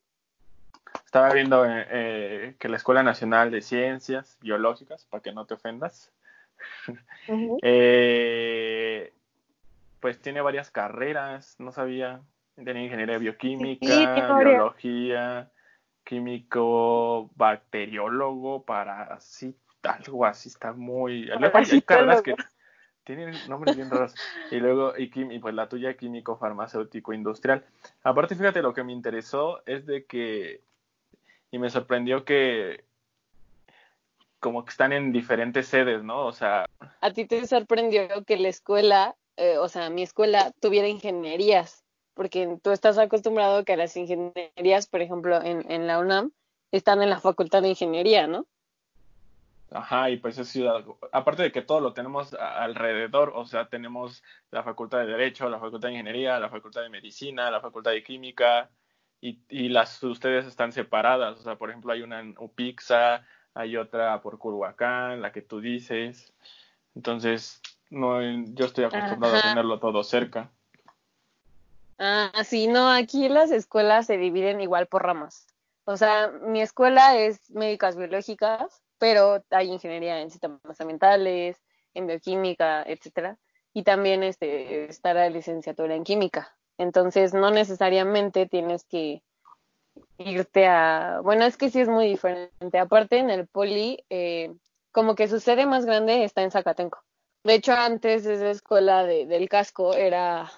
Estaba 1.04 1.32
viendo 1.32 1.64
eh, 1.64 1.86
eh, 1.90 2.56
que 2.58 2.68
la 2.68 2.76
Escuela 2.76 3.02
Nacional 3.02 3.50
de 3.50 3.62
Ciencias 3.62 4.36
Biológicas, 4.40 5.04
para 5.06 5.22
que 5.22 5.32
no 5.32 5.46
te 5.46 5.54
ofendas, 5.54 6.10
Eh, 7.62 9.12
pues 10.00 10.20
tiene 10.20 10.40
varias 10.40 10.70
carreras, 10.70 11.56
no 11.58 11.72
sabía. 11.72 12.20
Tiene 12.56 12.84
ingeniería 12.84 13.16
bioquímica, 13.18 13.86
Sí, 13.86 14.44
biología, 14.44 15.50
químico, 16.04 17.30
bacteriólogo, 17.34 18.64
parasita, 18.64 19.92
algo 20.04 20.26
así, 20.26 20.50
está 20.50 20.72
muy... 20.72 21.24
Luego 21.26 21.58
hay, 21.58 21.64
hay 21.70 21.82
carreras 21.82 22.20
que 22.20 22.34
tienen 23.04 23.34
nombres 23.48 23.76
bien 23.76 23.90
raros. 23.90 24.14
Y 24.50 24.56
luego, 24.56 24.92
y, 24.98 25.10
y 25.14 25.38
pues 25.38 25.54
la 25.54 25.68
tuya, 25.68 25.96
químico, 25.96 26.36
farmacéutico, 26.36 27.12
industrial. 27.12 27.64
Aparte, 28.02 28.34
fíjate, 28.34 28.60
lo 28.62 28.74
que 28.74 28.84
me 28.84 28.92
interesó 28.92 29.62
es 29.64 29.86
de 29.86 30.04
que, 30.04 30.60
y 31.50 31.58
me 31.58 31.70
sorprendió 31.70 32.24
que 32.24 32.84
como 34.42 34.64
que 34.64 34.70
están 34.70 34.92
en 34.92 35.12
diferentes 35.12 35.68
sedes, 35.68 36.02
¿no? 36.02 36.26
O 36.26 36.32
sea, 36.32 36.66
a 37.00 37.10
ti 37.12 37.26
te 37.26 37.46
sorprendió 37.46 38.24
que 38.26 38.36
la 38.36 38.48
escuela, 38.48 39.14
eh, 39.36 39.56
o 39.56 39.68
sea, 39.68 39.88
mi 39.88 40.02
escuela 40.02 40.50
tuviera 40.60 40.88
ingenierías, 40.88 41.84
porque 42.14 42.58
tú 42.60 42.72
estás 42.72 42.98
acostumbrado 42.98 43.58
a 43.58 43.64
que 43.64 43.76
las 43.76 43.96
ingenierías, 43.96 44.88
por 44.88 45.00
ejemplo, 45.00 45.40
en, 45.40 45.70
en 45.70 45.86
la 45.86 46.00
UNAM, 46.00 46.32
están 46.72 47.02
en 47.02 47.10
la 47.10 47.20
Facultad 47.20 47.62
de 47.62 47.68
Ingeniería, 47.68 48.26
¿no? 48.26 48.46
Ajá, 49.70 50.10
y 50.10 50.16
pues 50.16 50.36
es 50.38 50.48
ciudad. 50.48 50.84
Aparte 51.12 51.44
de 51.44 51.52
que 51.52 51.62
todo 51.62 51.80
lo 51.80 51.92
tenemos 51.92 52.34
alrededor, 52.34 53.32
o 53.36 53.46
sea, 53.46 53.68
tenemos 53.68 54.24
la 54.50 54.64
Facultad 54.64 54.98
de 54.98 55.06
Derecho, 55.06 55.48
la 55.48 55.60
Facultad 55.60 55.88
de 55.88 55.94
Ingeniería, 55.94 56.40
la 56.40 56.50
Facultad 56.50 56.82
de 56.82 56.90
Medicina, 56.90 57.48
la 57.48 57.60
Facultad 57.60 57.92
de 57.92 58.02
Química, 58.02 58.70
y, 59.20 59.38
y 59.48 59.68
las 59.68 60.02
ustedes 60.02 60.46
están 60.46 60.72
separadas. 60.72 61.38
O 61.38 61.42
sea, 61.42 61.54
por 61.54 61.70
ejemplo, 61.70 61.92
hay 61.92 62.02
una 62.02 62.18
en 62.18 62.34
Upixa, 62.38 63.24
hay 63.54 63.76
otra 63.76 64.20
por 64.20 64.38
Culhuacán, 64.38 65.20
la 65.20 65.32
que 65.32 65.42
tú 65.42 65.60
dices. 65.60 66.32
Entonces, 66.94 67.60
no, 67.90 68.20
yo 68.54 68.66
estoy 68.66 68.84
acostumbrado 68.84 69.36
a 69.36 69.42
tenerlo 69.42 69.78
todo 69.78 70.02
cerca. 70.02 70.50
Ah, 71.98 72.32
sí, 72.44 72.66
no, 72.66 72.90
aquí 72.90 73.28
las 73.28 73.50
escuelas 73.50 74.06
se 74.06 74.16
dividen 74.16 74.60
igual 74.60 74.86
por 74.86 75.04
ramas. 75.04 75.46
O 75.84 75.96
sea, 75.96 76.32
mi 76.42 76.60
escuela 76.60 77.18
es 77.18 77.50
médicas 77.50 77.96
biológicas, 77.96 78.82
pero 78.98 79.44
hay 79.50 79.70
ingeniería 79.70 80.20
en 80.20 80.30
sistemas 80.30 80.80
ambientales, 80.80 81.60
en 81.94 82.06
bioquímica, 82.06 82.82
etcétera, 82.84 83.38
y 83.74 83.82
también 83.82 84.22
este, 84.22 84.84
está 84.86 85.12
la 85.12 85.28
licenciatura 85.28 85.94
en 85.94 86.04
química. 86.04 86.56
Entonces, 86.78 87.34
no 87.34 87.50
necesariamente 87.50 88.46
tienes 88.46 88.84
que 88.84 89.22
irte 90.18 90.66
a... 90.66 91.20
Bueno, 91.22 91.44
es 91.44 91.56
que 91.56 91.70
sí 91.70 91.80
es 91.80 91.88
muy 91.88 92.06
diferente. 92.06 92.78
Aparte, 92.78 93.18
en 93.18 93.30
el 93.30 93.46
poli, 93.46 94.04
eh, 94.10 94.54
como 94.92 95.14
que 95.14 95.28
su 95.28 95.40
sede 95.40 95.66
más 95.66 95.84
grande 95.84 96.24
está 96.24 96.42
en 96.42 96.50
Zacatenco. 96.50 97.02
De 97.44 97.54
hecho, 97.54 97.72
antes 97.72 98.24
esa 98.24 98.50
escuela 98.50 99.04
de, 99.04 99.26
del 99.26 99.48
casco 99.48 99.94
era, 99.94 100.50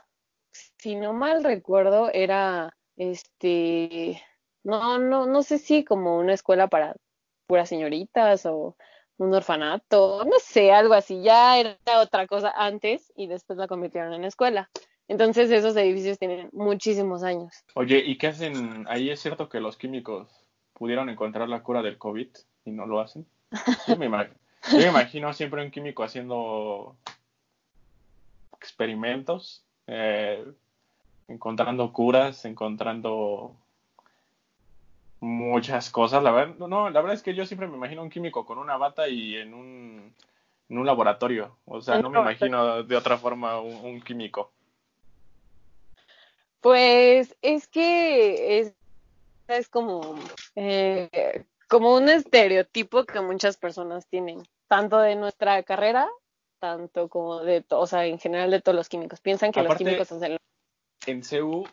si 0.78 0.96
no 0.96 1.12
mal 1.12 1.42
recuerdo, 1.42 2.10
era, 2.12 2.76
este, 2.96 4.22
no, 4.62 4.98
no, 4.98 5.26
no 5.26 5.42
sé 5.42 5.58
si 5.58 5.84
como 5.84 6.18
una 6.18 6.34
escuela 6.34 6.68
para 6.68 6.96
puras 7.46 7.68
señoritas 7.68 8.44
o 8.46 8.76
un 9.16 9.34
orfanato, 9.34 10.24
no 10.24 10.38
sé, 10.40 10.72
algo 10.72 10.94
así. 10.94 11.22
Ya 11.22 11.58
era 11.58 11.78
otra 12.00 12.26
cosa 12.26 12.52
antes 12.54 13.12
y 13.16 13.28
después 13.28 13.58
la 13.58 13.68
convirtieron 13.68 14.12
en 14.12 14.24
escuela. 14.24 14.70
Entonces 15.08 15.50
esos 15.50 15.76
edificios 15.76 16.18
tienen 16.18 16.48
muchísimos 16.52 17.22
años. 17.22 17.52
Oye, 17.74 17.98
¿y 17.98 18.16
qué 18.16 18.28
hacen? 18.28 18.86
Ahí 18.88 19.10
es 19.10 19.20
cierto 19.20 19.48
que 19.48 19.60
los 19.60 19.76
químicos 19.76 20.28
pudieron 20.72 21.08
encontrar 21.08 21.48
la 21.48 21.62
cura 21.62 21.82
del 21.82 21.98
COVID 21.98 22.28
y 22.64 22.70
no 22.70 22.86
lo 22.86 23.00
hacen. 23.00 23.26
Yo 23.86 23.96
me 23.96 24.06
imagino, 24.06 25.32
siempre 25.32 25.62
un 25.62 25.70
químico 25.70 26.02
haciendo 26.02 26.96
experimentos, 28.58 29.62
eh, 29.86 30.44
encontrando 31.28 31.92
curas, 31.92 32.44
encontrando 32.46 33.54
muchas 35.20 35.90
cosas. 35.90 36.22
La 36.22 36.30
verdad, 36.30 36.56
no, 36.66 36.88
la 36.88 37.00
verdad 37.00 37.14
es 37.14 37.22
que 37.22 37.34
yo 37.34 37.44
siempre 37.44 37.68
me 37.68 37.76
imagino 37.76 38.02
un 38.02 38.10
químico 38.10 38.46
con 38.46 38.58
una 38.58 38.78
bata 38.78 39.06
y 39.08 39.36
en 39.36 39.52
un, 39.52 40.14
en 40.70 40.78
un 40.78 40.86
laboratorio. 40.86 41.58
O 41.66 41.82
sea, 41.82 42.00
no 42.00 42.08
me 42.08 42.20
imagino 42.20 42.82
de 42.82 42.96
otra 42.96 43.18
forma 43.18 43.60
un 43.60 44.00
químico. 44.00 44.53
Pues 46.64 47.36
es 47.42 47.68
que 47.68 48.58
es, 48.58 48.72
es 49.48 49.68
como, 49.68 50.18
eh, 50.56 51.44
como 51.68 51.94
un 51.94 52.08
estereotipo 52.08 53.04
que 53.04 53.20
muchas 53.20 53.58
personas 53.58 54.06
tienen, 54.06 54.42
tanto 54.66 54.98
de 54.98 55.14
nuestra 55.14 55.62
carrera, 55.62 56.08
tanto 56.60 57.10
como 57.10 57.42
de, 57.42 57.62
o 57.68 57.86
sea, 57.86 58.06
en 58.06 58.18
general 58.18 58.50
de 58.50 58.62
todos 58.62 58.74
los 58.74 58.88
químicos. 58.88 59.20
Piensan 59.20 59.52
que 59.52 59.62
los 59.62 59.76
químicos 59.76 60.10
hacen... 60.10 60.38
En 61.06 61.22
CEU 61.22 61.66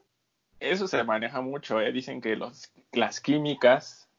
eso 0.60 0.90
se 0.90 1.06
maneja 1.06 1.40
mucho, 1.40 1.80
¿eh? 1.80 1.94
Dicen 1.94 2.20
que 2.20 2.36
los, 2.36 2.70
las 2.92 3.22
químicas 3.22 4.10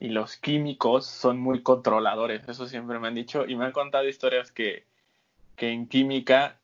y 0.00 0.08
los 0.08 0.38
químicos 0.38 1.04
son 1.04 1.38
muy 1.38 1.62
controladores, 1.62 2.48
eso 2.48 2.66
siempre 2.66 2.98
me 2.98 3.08
han 3.08 3.14
dicho, 3.14 3.44
y 3.44 3.56
me 3.56 3.66
han 3.66 3.72
contado 3.72 4.08
historias 4.08 4.50
que, 4.50 4.86
que 5.54 5.68
en 5.68 5.86
química 5.86 6.58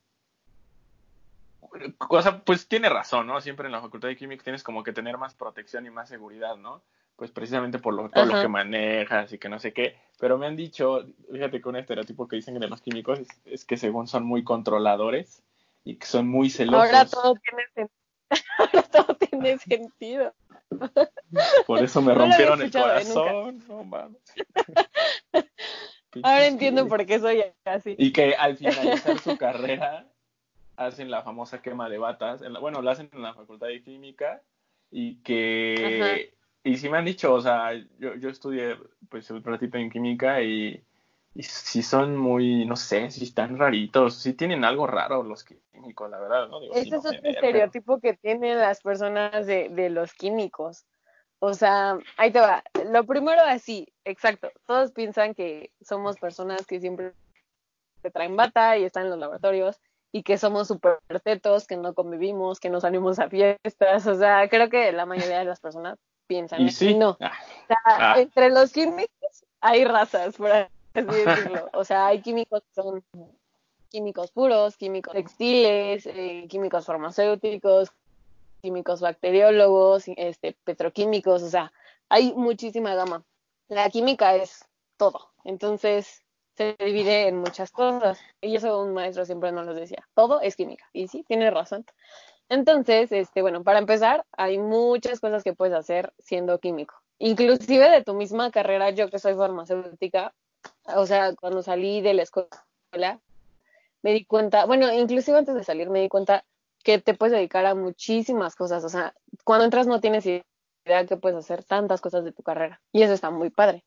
cosa, 1.98 2.40
pues 2.40 2.68
tiene 2.68 2.88
razón, 2.88 3.26
¿no? 3.26 3.40
Siempre 3.40 3.66
en 3.66 3.72
la 3.72 3.80
facultad 3.80 4.08
de 4.08 4.16
química 4.16 4.44
tienes 4.44 4.62
como 4.62 4.82
que 4.82 4.92
tener 4.92 5.18
más 5.18 5.34
protección 5.34 5.86
y 5.86 5.90
más 5.90 6.08
seguridad, 6.08 6.56
¿no? 6.56 6.82
Pues 7.16 7.30
precisamente 7.30 7.78
por 7.78 7.94
lo, 7.94 8.08
todo 8.08 8.24
lo 8.26 8.40
que 8.40 8.48
manejas 8.48 9.32
y 9.32 9.38
que 9.38 9.48
no 9.48 9.60
sé 9.60 9.72
qué. 9.72 9.96
Pero 10.18 10.38
me 10.38 10.46
han 10.46 10.56
dicho, 10.56 11.06
fíjate 11.30 11.60
que 11.60 11.68
un 11.68 11.76
estereotipo 11.76 12.26
que 12.26 12.36
dicen 12.36 12.58
de 12.58 12.68
los 12.68 12.80
químicos 12.80 13.20
es, 13.44 13.64
que 13.64 13.76
según 13.76 14.08
son 14.08 14.24
muy 14.24 14.44
controladores 14.44 15.42
y 15.84 15.96
que 15.96 16.06
son 16.06 16.28
muy 16.28 16.50
celosos. 16.50 16.86
Ahora 16.86 17.06
todo 17.06 17.34
tiene 17.34 17.64
sentido. 17.74 17.90
Ahora 18.58 18.82
todo 18.82 19.16
tiene 19.16 19.58
sentido. 19.58 20.34
Por 21.66 21.82
eso 21.82 22.00
me 22.00 22.14
rompieron 22.14 22.62
el 22.62 22.72
corazón. 22.72 23.62
No 23.68 23.84
mames. 23.84 24.22
Ahora 26.22 26.46
entiendo 26.46 26.88
por 26.88 27.04
qué 27.06 27.18
soy 27.18 27.44
así. 27.64 27.94
Y 27.98 28.12
que 28.12 28.34
al 28.34 28.56
finalizar 28.56 29.18
su 29.18 29.36
carrera 29.36 30.06
hacen 30.86 31.10
la 31.10 31.22
famosa 31.22 31.62
quema 31.62 31.88
de 31.88 31.98
batas, 31.98 32.42
bueno, 32.60 32.82
la 32.82 32.92
hacen 32.92 33.10
en 33.12 33.22
la 33.22 33.34
Facultad 33.34 33.68
de 33.68 33.82
Química 33.82 34.42
y 34.90 35.16
que, 35.22 36.34
y 36.62 36.76
sí 36.76 36.88
me 36.88 36.98
han 36.98 37.04
dicho, 37.04 37.32
o 37.32 37.40
sea, 37.40 37.72
yo, 37.98 38.14
yo 38.16 38.28
estudié 38.28 38.76
pues 39.08 39.30
un 39.30 39.42
ratito 39.42 39.78
en 39.78 39.90
química 39.90 40.42
y, 40.42 40.82
y 41.34 41.42
si 41.42 41.82
son 41.82 42.16
muy, 42.16 42.66
no 42.66 42.76
sé, 42.76 43.10
si 43.10 43.24
están 43.24 43.58
raritos, 43.58 44.16
si 44.16 44.34
tienen 44.34 44.64
algo 44.64 44.86
raro 44.86 45.22
los 45.22 45.44
químicos, 45.44 46.10
la 46.10 46.20
verdad, 46.20 46.48
¿no? 46.48 46.60
Ese 46.74 46.96
es 46.96 47.06
otro 47.06 47.20
estereotipo 47.22 48.00
que 48.00 48.14
tienen 48.14 48.58
las 48.58 48.82
personas 48.82 49.46
de, 49.46 49.68
de 49.70 49.90
los 49.90 50.12
químicos. 50.12 50.84
O 51.44 51.54
sea, 51.54 51.98
ahí 52.18 52.30
te 52.30 52.38
va. 52.38 52.62
Lo 52.92 53.04
primero 53.04 53.42
así, 53.42 53.88
exacto. 54.04 54.52
Todos 54.64 54.92
piensan 54.92 55.34
que 55.34 55.72
somos 55.80 56.16
personas 56.18 56.66
que 56.66 56.78
siempre 56.78 57.14
traen 58.12 58.36
bata 58.36 58.78
y 58.78 58.84
están 58.84 59.04
en 59.04 59.10
los 59.10 59.18
laboratorios 59.18 59.80
y 60.12 60.22
que 60.22 60.36
somos 60.36 60.68
súper 60.68 60.98
tetos, 61.24 61.66
que 61.66 61.76
no 61.76 61.94
convivimos, 61.94 62.60
que 62.60 62.68
no 62.68 62.80
salimos 62.80 63.18
a 63.18 63.30
fiestas. 63.30 64.06
O 64.06 64.14
sea, 64.14 64.48
creo 64.48 64.68
que 64.68 64.92
la 64.92 65.06
mayoría 65.06 65.38
de 65.38 65.46
las 65.46 65.60
personas 65.60 65.98
piensan 66.26 66.60
y, 66.62 66.70
sí? 66.70 66.94
no. 66.94 67.16
Ah. 67.20 67.32
O 67.62 67.66
sea, 67.66 67.78
ah. 67.86 68.14
entre 68.18 68.50
los 68.50 68.72
químicos 68.72 69.44
hay 69.60 69.84
razas, 69.84 70.36
por 70.36 70.52
así 70.52 70.68
decirlo. 70.94 71.70
O 71.72 71.84
sea, 71.84 72.08
hay 72.08 72.20
químicos 72.20 72.62
que 72.62 72.82
son 72.82 73.02
químicos 73.88 74.30
puros, 74.30 74.76
químicos 74.76 75.14
textiles, 75.14 76.06
eh, 76.06 76.46
químicos 76.48 76.86
farmacéuticos, 76.86 77.92
químicos 78.62 79.00
bacteriólogos, 79.00 80.04
este, 80.16 80.56
petroquímicos, 80.64 81.42
o 81.42 81.48
sea, 81.48 81.72
hay 82.08 82.32
muchísima 82.34 82.94
gama. 82.94 83.24
La 83.68 83.88
química 83.90 84.34
es 84.36 84.64
todo. 84.96 85.30
Entonces, 85.44 86.21
se 86.56 86.76
divide 86.78 87.28
en 87.28 87.38
muchas 87.38 87.70
cosas. 87.70 88.18
Y 88.40 88.56
eso 88.56 88.80
un 88.80 88.94
maestro 88.94 89.24
siempre 89.24 89.52
nos 89.52 89.66
lo 89.66 89.74
decía. 89.74 90.06
Todo 90.14 90.40
es 90.40 90.56
química. 90.56 90.84
Y 90.92 91.08
sí, 91.08 91.24
tiene 91.26 91.50
razón. 91.50 91.84
Entonces, 92.48 93.10
este, 93.12 93.42
bueno, 93.42 93.62
para 93.62 93.78
empezar, 93.78 94.24
hay 94.32 94.58
muchas 94.58 95.20
cosas 95.20 95.42
que 95.42 95.54
puedes 95.54 95.74
hacer 95.74 96.12
siendo 96.18 96.58
químico. 96.58 96.94
Inclusive 97.18 97.88
de 97.88 98.02
tu 98.02 98.14
misma 98.14 98.50
carrera, 98.50 98.90
yo 98.90 99.08
que 99.08 99.18
soy 99.18 99.34
farmacéutica, 99.34 100.34
o 100.94 101.06
sea, 101.06 101.34
cuando 101.34 101.62
salí 101.62 102.00
de 102.00 102.14
la 102.14 102.22
escuela, 102.22 103.20
me 104.02 104.12
di 104.12 104.24
cuenta, 104.24 104.66
bueno, 104.66 104.92
inclusive 104.92 105.38
antes 105.38 105.54
de 105.54 105.64
salir 105.64 105.88
me 105.88 106.00
di 106.00 106.08
cuenta 106.08 106.44
que 106.82 106.98
te 106.98 107.14
puedes 107.14 107.32
dedicar 107.32 107.64
a 107.64 107.74
muchísimas 107.74 108.56
cosas. 108.56 108.84
O 108.84 108.88
sea, 108.88 109.14
cuando 109.44 109.64
entras 109.64 109.86
no 109.86 110.00
tienes 110.00 110.26
idea 110.26 111.06
que 111.06 111.16
puedes 111.16 111.38
hacer 111.38 111.64
tantas 111.64 112.00
cosas 112.00 112.24
de 112.24 112.32
tu 112.32 112.42
carrera. 112.42 112.80
Y 112.92 113.02
eso 113.02 113.12
está 113.12 113.30
muy 113.30 113.50
padre. 113.50 113.84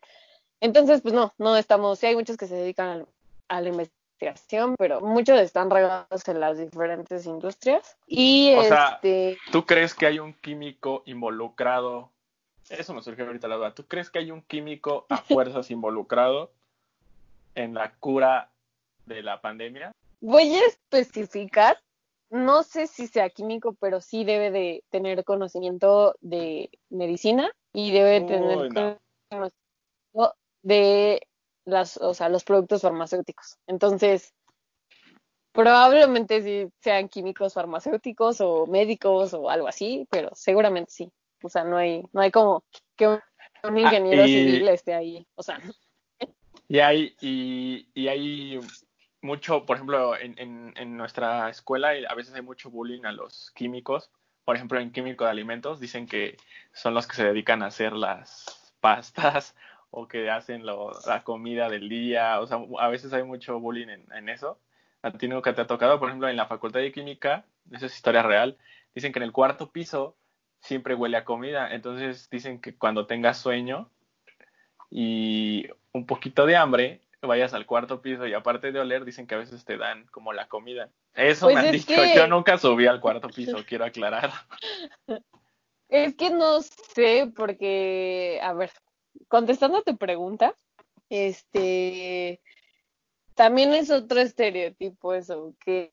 Entonces, 0.62 1.02
pues 1.02 1.14
no, 1.14 1.34
no 1.38 1.58
estamos, 1.58 2.00
sí 2.00 2.08
hay 2.08 2.16
muchos 2.16 2.38
que 2.38 2.48
se 2.48 2.56
dedican 2.56 3.06
a, 3.50 3.62
la 3.62 3.70
investigación, 3.70 4.76
pero 4.78 5.02
muchos 5.02 5.40
están 5.40 5.70
regados 5.70 6.28
en 6.28 6.40
las 6.40 6.58
diferentes 6.58 7.26
industrias. 7.26 7.98
Y 8.08 8.54
o 8.56 8.64
sea, 8.64 8.94
este, 8.96 9.38
¿tú 9.52 9.66
crees 9.66 9.94
que 9.94 10.06
hay 10.06 10.20
un 10.20 10.34
químico 10.34 11.04
involucrado? 11.06 12.12
Eso 12.70 12.94
me 12.94 13.02
surgió 13.02 13.26
ahorita 13.26 13.48
la 13.48 13.58
duda. 13.58 13.76
¿Tú 13.76 13.86
crees 13.86 14.10
que 14.10 14.20
hay 14.20 14.32
un 14.32 14.42
químico 14.42 15.06
a 15.10 15.18
fuerzas 15.18 15.70
involucrado 15.70 16.52
en 17.54 17.74
la 17.74 17.94
cura 18.00 18.50
de 19.06 19.22
la 19.22 19.42
pandemia? 19.42 19.92
Voy 20.22 20.56
a 20.56 20.66
especificar, 20.66 21.78
no 22.30 22.64
sé 22.64 22.88
si 22.88 23.08
sea 23.08 23.30
químico, 23.30 23.76
pero 23.80 24.02
sí 24.02 24.24
debe 24.24 24.50
de 24.50 24.84
tener 24.90 25.24
conocimiento 25.24 26.16
de 26.22 26.72
medicina 26.90 27.52
y 27.74 27.92
debe 27.92 28.22
tener 28.22 28.98
conocimiento 29.30 30.36
de 30.66 31.22
las, 31.64 31.98
o 31.98 32.14
sea, 32.14 32.28
los 32.28 32.44
productos 32.44 32.82
farmacéuticos. 32.82 33.58
Entonces, 33.68 34.34
probablemente 35.52 36.42
sí 36.42 36.68
sean 36.82 37.08
químicos 37.08 37.54
farmacéuticos 37.54 38.42
o 38.42 38.66
médicos 38.66 39.34
o 39.36 39.50
algo 39.50 39.68
así, 39.68 40.08
pero 40.10 40.30
seguramente 40.34 40.92
sí. 40.92 41.12
O 41.44 41.50
sea, 41.50 41.64
no 41.64 41.78
hay, 41.78 42.04
no 42.14 42.22
hay 42.22 42.32
como 42.32 42.64
que 42.96 43.08
un, 43.08 43.20
ah, 43.62 43.70
ingeniero 43.80 44.26
civil 44.26 44.68
esté 44.70 44.96
ahí. 44.96 45.28
O 45.36 45.44
sea. 45.44 45.62
Y 46.68 46.80
hay, 46.80 47.16
y, 47.22 47.88
y 47.94 48.08
hay 48.08 48.60
mucho, 49.22 49.68
por 49.68 49.78
ejemplo, 49.78 50.18
en, 50.18 50.34
en, 50.40 50.74
en 50.78 50.98
nuestra 50.98 51.48
escuela 51.52 51.92
a 52.10 52.16
veces 52.16 52.34
hay 52.34 52.42
mucho 52.42 52.72
bullying 52.72 53.06
a 53.06 53.12
los 53.12 53.52
químicos. 53.52 54.10
Por 54.44 54.56
ejemplo, 54.56 54.80
en 54.80 54.92
químico 54.92 55.26
de 55.26 55.30
alimentos 55.30 55.80
dicen 55.80 56.08
que 56.08 56.38
son 56.74 56.96
los 56.96 57.06
que 57.06 57.18
se 57.18 57.26
dedican 57.26 57.62
a 57.62 57.68
hacer 57.68 57.94
las 57.94 58.74
pastas 58.80 59.56
o 59.96 60.10
que 60.10 60.30
hacen 60.30 60.66
la 60.66 61.24
comida 61.24 61.70
del 61.70 61.88
día, 61.88 62.42
o 62.42 62.48
sea, 62.48 62.60
a 62.80 62.90
veces 62.90 63.14
hay 63.14 63.24
mucho 63.24 63.62
bullying 63.62 63.88
en, 63.88 64.30
eso. 64.30 64.60
A 65.02 65.12
ti 65.12 65.30
nunca 65.30 65.56
te 65.56 65.62
ha 65.62 65.68
tocado, 65.68 66.00
por 66.00 66.10
ejemplo, 66.10 66.28
en 66.28 66.36
la 66.36 66.48
Facultad 66.48 66.82
de 66.82 66.92
Química, 66.92 67.46
eso 67.72 67.86
es 67.86 67.96
historia 67.96 68.22
real, 68.22 68.58
dicen 68.94 69.14
que 69.14 69.20
en 69.20 69.24
el 69.24 69.32
cuarto 69.32 69.72
piso 69.72 70.18
siempre 70.60 70.96
huele 70.96 71.16
a 71.16 71.24
comida, 71.24 71.74
entonces 71.74 72.30
dicen 72.30 72.60
que 72.60 72.76
cuando 72.76 73.08
tengas 73.08 73.38
sueño 73.38 73.90
y 74.92 75.66
un 75.94 76.06
poquito 76.06 76.46
de 76.46 76.58
hambre, 76.58 77.02
vayas 77.22 77.54
al 77.54 77.66
cuarto 77.66 78.02
piso 78.02 78.28
y 78.28 78.34
aparte 78.34 78.74
de 78.74 78.80
oler, 78.82 79.06
dicen 79.06 79.28
que 79.28 79.36
a 79.36 79.40
veces 79.40 79.64
te 79.64 79.78
dan 79.78 80.08
como 80.08 80.34
la 80.34 80.50
comida. 80.50 80.90
Eso 81.14 81.46
pues 81.46 81.56
me 81.56 81.62
han 81.62 81.72
dicho, 81.72 81.96
yo 82.14 82.28
nunca 82.28 82.58
subí 82.58 82.86
al 82.86 83.00
cuarto 83.00 83.30
piso, 83.36 83.64
quiero 83.66 83.86
aclarar. 83.86 84.32
Es 85.88 86.16
que 86.16 86.32
no 86.32 86.62
sé, 86.62 87.32
porque, 87.34 88.40
a 88.44 88.52
ver, 88.54 88.72
contestando 89.28 89.80
a 89.80 89.84
tu 89.84 89.98
pregunta, 89.98 90.54
Este, 91.10 92.42
también 93.36 93.74
es 93.74 93.92
otro 93.92 94.20
estereotipo 94.22 95.14
eso, 95.14 95.54
que, 95.64 95.92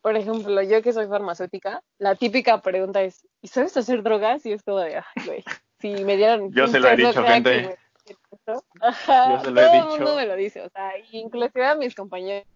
por 0.00 0.16
ejemplo, 0.16 0.62
yo 0.62 0.82
que 0.82 0.92
soy 0.92 1.06
farmacéutica, 1.08 1.82
la 1.98 2.14
típica 2.14 2.60
pregunta 2.62 3.02
es, 3.02 3.26
¿y 3.42 3.48
sabes 3.48 3.76
hacer 3.76 4.02
drogas? 4.02 4.46
Y 4.46 4.52
es 4.52 4.62
como 4.62 4.78
de, 4.78 4.96
ay, 4.96 5.26
güey, 5.26 5.44
si 5.80 6.04
me 6.04 6.16
dieran... 6.16 6.52
Yo 6.52 6.68
se 6.68 6.80
lo 6.80 6.88
he 6.88 6.96
dicho, 6.96 7.22
gente. 7.24 7.76
yo 8.06 9.40
se 9.42 9.50
lo 9.50 9.60
he. 9.60 9.66
Todo 9.66 9.74
el 9.74 9.88
mundo 9.88 10.16
me 10.16 10.26
lo 10.26 10.36
dice, 10.36 10.62
o 10.62 10.70
sea, 10.70 10.92
inclusive 11.10 11.66
a 11.66 11.74
mis 11.74 11.94
compañeros, 11.94 12.46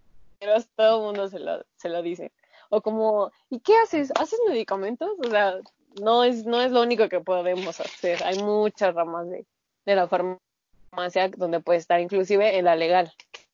todo 0.76 1.00
el 1.00 1.04
mundo 1.06 1.28
se 1.28 1.40
lo, 1.40 1.64
se 1.76 1.88
lo 1.88 2.00
dice. 2.00 2.32
O 2.70 2.80
como, 2.80 3.32
¿y 3.50 3.58
qué 3.58 3.76
haces? 3.78 4.12
¿Haces 4.18 4.38
medicamentos? 4.46 5.10
O 5.18 5.28
sea, 5.28 5.56
no 6.00 6.22
es, 6.22 6.46
no 6.46 6.60
es 6.62 6.70
lo 6.70 6.82
único 6.82 7.08
que 7.08 7.18
podemos 7.18 7.80
hacer. 7.80 8.22
Hay 8.22 8.38
muchas 8.38 8.94
ramas 8.94 9.28
de, 9.28 9.44
de 9.86 9.94
la 9.94 10.08
farmacia 10.08 11.28
donde 11.36 11.60
puede 11.60 11.78
estar, 11.78 12.00
inclusive 12.00 12.58
en 12.58 12.64
la 12.64 12.76
legal 12.76 13.12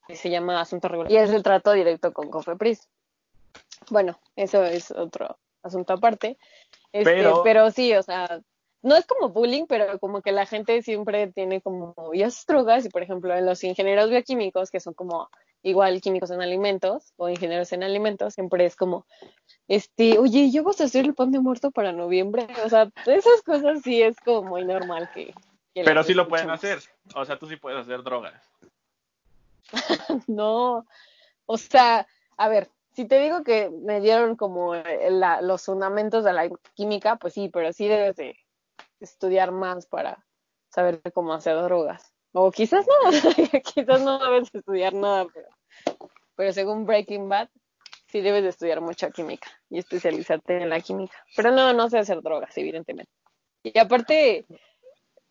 se 0.09 0.30
llama 0.30 0.61
Asunto 0.61 0.88
Regular, 0.88 1.11
y 1.11 1.16
es 1.16 1.30
el 1.30 1.42
trato 1.42 1.73
directo 1.73 2.12
con 2.12 2.30
Cofepris. 2.30 2.88
Bueno, 3.90 4.18
eso 4.37 4.64
es 4.64 4.90
otro 4.90 5.37
asunto 5.62 5.95
aparte. 5.95 6.38
Este, 6.92 7.12
pero... 7.12 7.42
pero 7.42 7.71
sí, 7.71 7.92
o 7.95 8.02
sea, 8.02 8.40
no 8.83 8.95
es 8.95 9.04
como 9.04 9.30
bullying, 9.30 9.66
pero 9.66 9.99
como 9.99 10.23
que 10.23 10.30
la 10.33 10.47
gente 10.47 10.80
siempre 10.83 11.26
tiene 11.33 11.61
como, 11.61 11.95
y 12.12 12.23
drogas, 12.47 12.87
y 12.87 12.88
por 12.88 13.02
ejemplo, 13.02 13.35
en 13.35 13.45
los 13.45 13.64
ingenieros 13.64 14.11
bioquímicos, 14.11 14.71
que 14.71 14.80
son 14.80 14.95
como 14.95 15.28
igual 15.62 16.00
químicos 16.00 16.30
en 16.30 16.40
alimentos 16.40 17.12
o 17.16 17.28
ingenieros 17.28 17.73
en 17.73 17.83
alimentos, 17.83 18.35
siempre 18.35 18.64
es 18.64 18.76
como, 18.76 19.04
este, 19.66 20.18
oye, 20.18 20.52
¿yo 20.52 20.62
vas 20.62 20.80
a 20.80 20.85
hacer 20.85 21.04
el 21.04 21.14
pan 21.14 21.33
de 21.33 21.40
muerto 21.40 21.73
para 21.73 21.90
noviembre? 21.90 22.47
O 22.64 22.68
sea, 22.68 22.88
esas 23.06 23.42
cosas 23.42 23.83
sí 23.83 24.00
es 24.00 24.16
como 24.21 24.49
muy 24.49 24.64
normal 24.64 25.11
que... 25.12 25.35
pero 25.85 26.02
sí 26.02 26.14
lo 26.14 26.28
pueden 26.28 26.50
hacer, 26.50 26.80
o 27.14 27.25
sea, 27.25 27.38
tú 27.38 27.47
sí 27.47 27.56
puedes 27.56 27.80
hacer 27.80 28.02
drogas. 28.02 28.42
no, 30.26 30.87
o 31.47 31.59
sea, 31.59 32.06
a 32.37 32.49
ver, 32.49 32.71
si 32.92 33.04
te 33.06 33.18
digo 33.18 33.42
que 33.45 33.71
me 33.71 34.00
dieron 34.00 34.37
como 34.37 34.75
eh, 34.75 35.11
los 35.42 35.64
fundamentos 35.64 36.25
de 36.25 36.33
la 36.33 36.49
química, 36.75 37.16
pues 37.16 37.35
sí, 37.35 37.50
pero 37.52 37.73
sí 37.73 37.87
debes 37.88 38.16
de 38.16 38.37
estudiar 39.00 39.52
más 39.52 39.87
para 39.87 40.25
saber 40.71 41.00
cómo 41.12 41.35
hacer 41.35 41.56
drogas. 41.56 42.12
O 42.33 42.50
quizás 42.50 42.87
no, 42.87 43.11
quizás 43.75 44.00
no 44.00 44.18
debes 44.18 44.54
estudiar 44.54 44.95
nada, 44.95 45.26
pero, 45.33 45.49
pero 46.37 46.52
según 46.52 46.87
Breaking 46.87 47.28
Bad, 47.28 47.49
sí 48.09 48.21
debes 48.21 48.42
de 48.42 48.50
estudiar 48.50 48.80
mucha 48.80 49.11
química 49.11 49.49
y 49.71 49.78
especializarte 49.78 50.62
en 50.62 50.71
la 50.71 50.80
química. 50.80 51.16
Pero 51.35 51.50
no, 51.50 51.73
no 51.73 51.88
sé 51.90 51.99
hacer 51.99 52.23
drogas, 52.23 52.56
evidentemente. 52.56 53.11
Y 53.62 53.78
aparte, 53.78 54.47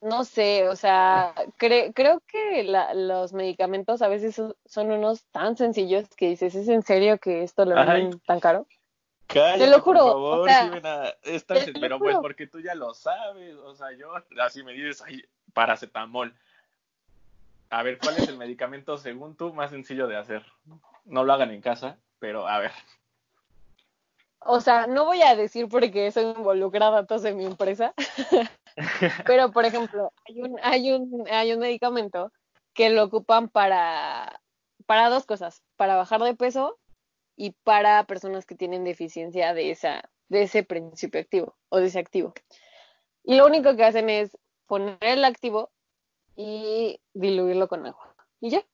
no 0.05 0.23
sé, 0.23 0.69
o 0.69 0.75
sea, 0.75 1.33
creo 1.57 2.21
que 2.27 2.63
los 2.93 3.33
medicamentos 3.33 4.03
a 4.03 4.07
veces 4.07 4.39
son, 4.65 4.91
unos 4.91 5.23
tan 5.31 5.57
sencillos 5.57 6.07
que 6.15 6.29
dices, 6.29 6.53
¿es 6.53 6.67
en 6.67 6.83
serio 6.83 7.17
que 7.17 7.41
esto 7.41 7.65
lo 7.65 7.75
venden 7.75 8.19
tan 8.19 8.39
caro? 8.39 8.67
te 9.27 9.67
lo 9.67 9.81
juro. 9.81 9.99
Por 10.01 10.11
favor, 10.11 10.39
o 10.39 10.45
sea, 10.45 11.15
es 11.23 11.45
tan 11.47 11.57
pero 11.81 11.97
pues 11.97 12.17
porque 12.21 12.45
tú 12.45 12.59
ya 12.59 12.75
lo 12.75 12.93
sabes, 12.93 13.55
o 13.55 13.73
sea, 13.73 13.91
yo 13.93 14.11
así 14.41 14.63
me 14.63 14.73
dices, 14.73 15.01
ay, 15.01 15.25
paracetamol. 15.53 16.35
A 17.71 17.81
ver, 17.81 17.97
¿cuál 17.97 18.17
es 18.17 18.27
el 18.27 18.37
medicamento 18.37 18.99
según 18.99 19.35
tú 19.35 19.53
más 19.53 19.71
sencillo 19.71 20.07
de 20.07 20.17
hacer? 20.17 20.45
No 21.05 21.23
lo 21.23 21.33
hagan 21.33 21.49
en 21.49 21.61
casa, 21.61 21.97
pero 22.19 22.47
a 22.47 22.59
ver. 22.59 22.71
O 24.39 24.61
sea, 24.61 24.85
no 24.85 25.05
voy 25.05 25.23
a 25.23 25.35
decir 25.35 25.67
porque 25.67 26.05
eso 26.05 26.21
involucra 26.21 26.91
datos 26.91 27.23
de 27.23 27.33
mi 27.33 27.45
empresa, 27.45 27.95
Pero, 29.25 29.51
por 29.51 29.65
ejemplo, 29.65 30.11
hay 30.25 30.41
un, 30.41 30.59
hay 30.61 30.91
un, 30.91 31.27
hay 31.29 31.53
un 31.53 31.59
medicamento 31.59 32.31
que 32.73 32.89
lo 32.89 33.03
ocupan 33.03 33.49
para, 33.49 34.41
para 34.85 35.09
dos 35.09 35.25
cosas, 35.25 35.63
para 35.77 35.95
bajar 35.95 36.21
de 36.21 36.35
peso 36.35 36.77
y 37.35 37.51
para 37.63 38.05
personas 38.05 38.45
que 38.45 38.55
tienen 38.55 38.83
deficiencia 38.83 39.53
de 39.53 39.71
esa, 39.71 40.09
de 40.29 40.43
ese 40.43 40.63
principio 40.63 41.21
activo 41.21 41.55
o 41.69 41.77
de 41.77 41.87
ese 41.87 41.99
activo. 41.99 42.33
Y 43.23 43.35
lo 43.35 43.45
único 43.45 43.75
que 43.75 43.85
hacen 43.85 44.09
es 44.09 44.37
poner 44.67 44.97
el 45.01 45.25
activo 45.25 45.71
y 46.35 46.99
diluirlo 47.13 47.67
con 47.67 47.85
agua. 47.85 48.15
Y 48.41 48.49
ya, 48.49 48.65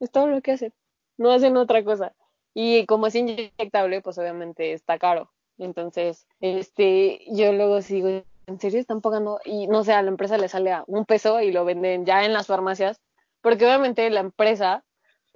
es 0.00 0.10
todo 0.10 0.26
lo 0.26 0.40
que 0.40 0.52
hacen. 0.52 0.72
No 1.16 1.30
hacen 1.30 1.56
otra 1.56 1.84
cosa. 1.84 2.14
Y 2.54 2.86
como 2.86 3.06
es 3.06 3.14
inyectable, 3.14 4.00
pues 4.00 4.18
obviamente 4.18 4.72
está 4.72 4.98
caro. 4.98 5.30
Entonces, 5.58 6.26
este, 6.40 7.20
yo 7.28 7.52
luego 7.52 7.82
sigo 7.82 8.24
¿en 8.50 8.60
serio 8.60 8.80
están 8.80 9.00
pagando? 9.00 9.40
Y 9.44 9.66
no 9.68 9.84
sé, 9.84 9.92
a 9.92 10.02
la 10.02 10.10
empresa 10.10 10.36
le 10.36 10.48
sale 10.48 10.72
a 10.72 10.84
un 10.86 11.04
peso 11.06 11.40
y 11.40 11.52
lo 11.52 11.64
venden 11.64 12.04
ya 12.04 12.24
en 12.24 12.32
las 12.32 12.46
farmacias, 12.46 13.00
porque 13.40 13.64
obviamente 13.64 14.08
la 14.10 14.20
empresa, 14.20 14.84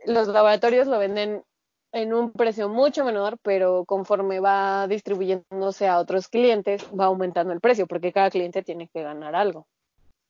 los 0.05 0.29
laboratorios 0.29 0.87
lo 0.87 0.98
venden 0.98 1.44
en 1.92 2.12
un 2.12 2.33
precio 2.33 2.68
mucho 2.68 3.05
menor, 3.05 3.38
pero 3.42 3.85
conforme 3.85 4.40
va 4.40 4.88
distribuyéndose 4.88 5.87
a 5.87 5.98
otros 5.98 6.29
clientes, 6.29 6.85
va 6.98 7.07
aumentando 7.07 7.53
el 7.53 7.61
precio, 7.61 7.87
porque 7.87 8.12
cada 8.12 8.31
cliente 8.31 8.62
tiene 8.62 8.88
que 8.88 9.03
ganar 9.03 9.37
algo. 9.37 9.68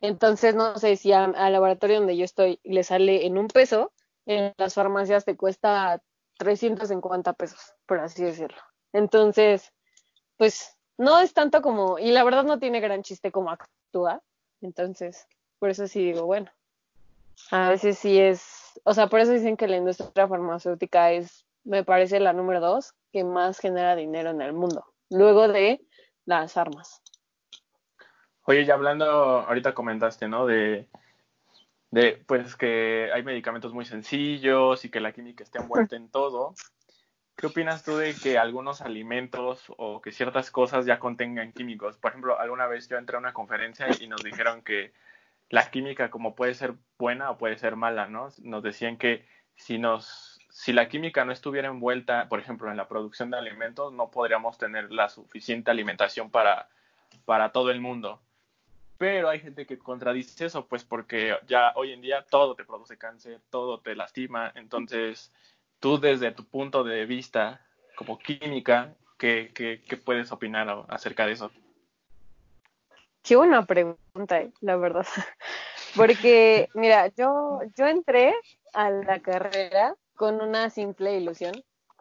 Entonces, 0.02 0.54
no 0.54 0.78
sé 0.78 0.96
si 0.96 1.12
al 1.12 1.32
laboratorio 1.52 1.96
donde 1.96 2.18
yo 2.18 2.24
estoy 2.24 2.60
le 2.64 2.84
sale 2.84 3.24
en 3.24 3.38
un 3.38 3.48
peso, 3.48 3.92
en 4.26 4.52
las 4.58 4.74
farmacias 4.74 5.24
te 5.24 5.36
cuesta 5.36 6.02
350 6.36 7.32
pesos, 7.32 7.74
por 7.86 8.00
así 8.00 8.22
decirlo. 8.22 8.60
Entonces, 8.92 9.72
pues 10.36 10.73
no 10.98 11.18
es 11.18 11.34
tanto 11.34 11.62
como, 11.62 11.98
y 11.98 12.12
la 12.12 12.24
verdad 12.24 12.44
no 12.44 12.58
tiene 12.58 12.80
gran 12.80 13.02
chiste 13.02 13.32
como 13.32 13.50
actúa, 13.50 14.22
entonces, 14.60 15.26
por 15.58 15.70
eso 15.70 15.86
sí 15.86 16.04
digo, 16.04 16.26
bueno, 16.26 16.50
a 17.50 17.70
veces 17.70 17.98
sí 17.98 18.18
es, 18.18 18.80
o 18.84 18.94
sea, 18.94 19.08
por 19.08 19.20
eso 19.20 19.32
dicen 19.32 19.56
que 19.56 19.68
la 19.68 19.76
industria 19.76 20.28
farmacéutica 20.28 21.12
es, 21.12 21.44
me 21.64 21.84
parece, 21.84 22.20
la 22.20 22.32
número 22.32 22.60
dos 22.60 22.94
que 23.12 23.24
más 23.24 23.58
genera 23.58 23.96
dinero 23.96 24.30
en 24.30 24.42
el 24.42 24.52
mundo, 24.52 24.84
luego 25.10 25.48
de 25.48 25.84
las 26.26 26.56
armas. 26.56 27.02
Oye, 28.46 28.64
ya 28.64 28.74
hablando, 28.74 29.06
ahorita 29.06 29.74
comentaste, 29.74 30.28
¿no? 30.28 30.46
De, 30.46 30.88
de, 31.90 32.22
pues 32.26 32.56
que 32.56 33.10
hay 33.12 33.22
medicamentos 33.22 33.72
muy 33.72 33.84
sencillos 33.84 34.84
y 34.84 34.90
que 34.90 35.00
la 35.00 35.12
química 35.12 35.44
está 35.44 35.62
envuelta 35.62 35.96
en 35.96 36.10
todo. 36.10 36.54
¿Qué 37.36 37.46
opinas 37.46 37.82
tú 37.82 37.96
de 37.96 38.14
que 38.14 38.38
algunos 38.38 38.80
alimentos 38.80 39.64
o 39.76 40.00
que 40.00 40.12
ciertas 40.12 40.50
cosas 40.50 40.86
ya 40.86 40.98
contengan 40.98 41.52
químicos? 41.52 41.96
Por 41.98 42.10
ejemplo, 42.10 42.38
alguna 42.38 42.66
vez 42.66 42.88
yo 42.88 42.96
entré 42.96 43.16
a 43.16 43.20
una 43.20 43.32
conferencia 43.32 43.86
y 44.00 44.06
nos 44.06 44.22
dijeron 44.22 44.62
que 44.62 44.92
la 45.50 45.70
química 45.70 46.10
como 46.10 46.34
puede 46.34 46.54
ser 46.54 46.74
buena 46.98 47.30
o 47.30 47.38
puede 47.38 47.58
ser 47.58 47.76
mala, 47.76 48.06
¿no? 48.06 48.28
Nos 48.42 48.62
decían 48.62 48.96
que 48.96 49.26
si 49.56 49.78
nos 49.78 50.34
si 50.54 50.72
la 50.72 50.88
química 50.88 51.24
no 51.24 51.32
estuviera 51.32 51.66
envuelta, 51.66 52.28
por 52.28 52.38
ejemplo, 52.38 52.70
en 52.70 52.76
la 52.76 52.86
producción 52.86 53.28
de 53.28 53.36
alimentos, 53.36 53.92
no 53.92 54.12
podríamos 54.12 54.56
tener 54.56 54.92
la 54.92 55.08
suficiente 55.08 55.72
alimentación 55.72 56.30
para, 56.30 56.68
para 57.24 57.50
todo 57.50 57.72
el 57.72 57.80
mundo. 57.80 58.20
Pero 58.96 59.28
hay 59.28 59.40
gente 59.40 59.66
que 59.66 59.76
contradice 59.76 60.46
eso, 60.46 60.66
pues 60.66 60.84
porque 60.84 61.36
ya 61.48 61.72
hoy 61.74 61.92
en 61.92 62.00
día 62.00 62.24
todo 62.30 62.54
te 62.54 62.64
produce 62.64 62.96
cáncer, 62.96 63.40
todo 63.50 63.80
te 63.80 63.96
lastima, 63.96 64.52
entonces 64.54 65.32
tú 65.84 66.00
desde 66.00 66.32
tu 66.32 66.46
punto 66.46 66.82
de 66.82 67.04
vista 67.04 67.60
como 67.94 68.18
química, 68.18 68.94
¿qué, 69.18 69.52
puedes 70.02 70.32
opinar 70.32 70.86
acerca 70.88 71.26
de 71.26 71.32
eso? 71.32 71.50
Qué 73.22 73.36
buena 73.36 73.66
pregunta, 73.66 74.40
eh, 74.40 74.50
la 74.62 74.76
verdad. 74.76 75.04
Porque, 75.94 76.70
mira, 76.72 77.08
yo, 77.08 77.60
yo 77.76 77.86
entré 77.86 78.34
a 78.72 78.88
la 78.88 79.20
carrera 79.20 79.94
con 80.16 80.40
una 80.40 80.70
simple 80.70 81.18
ilusión, 81.18 81.52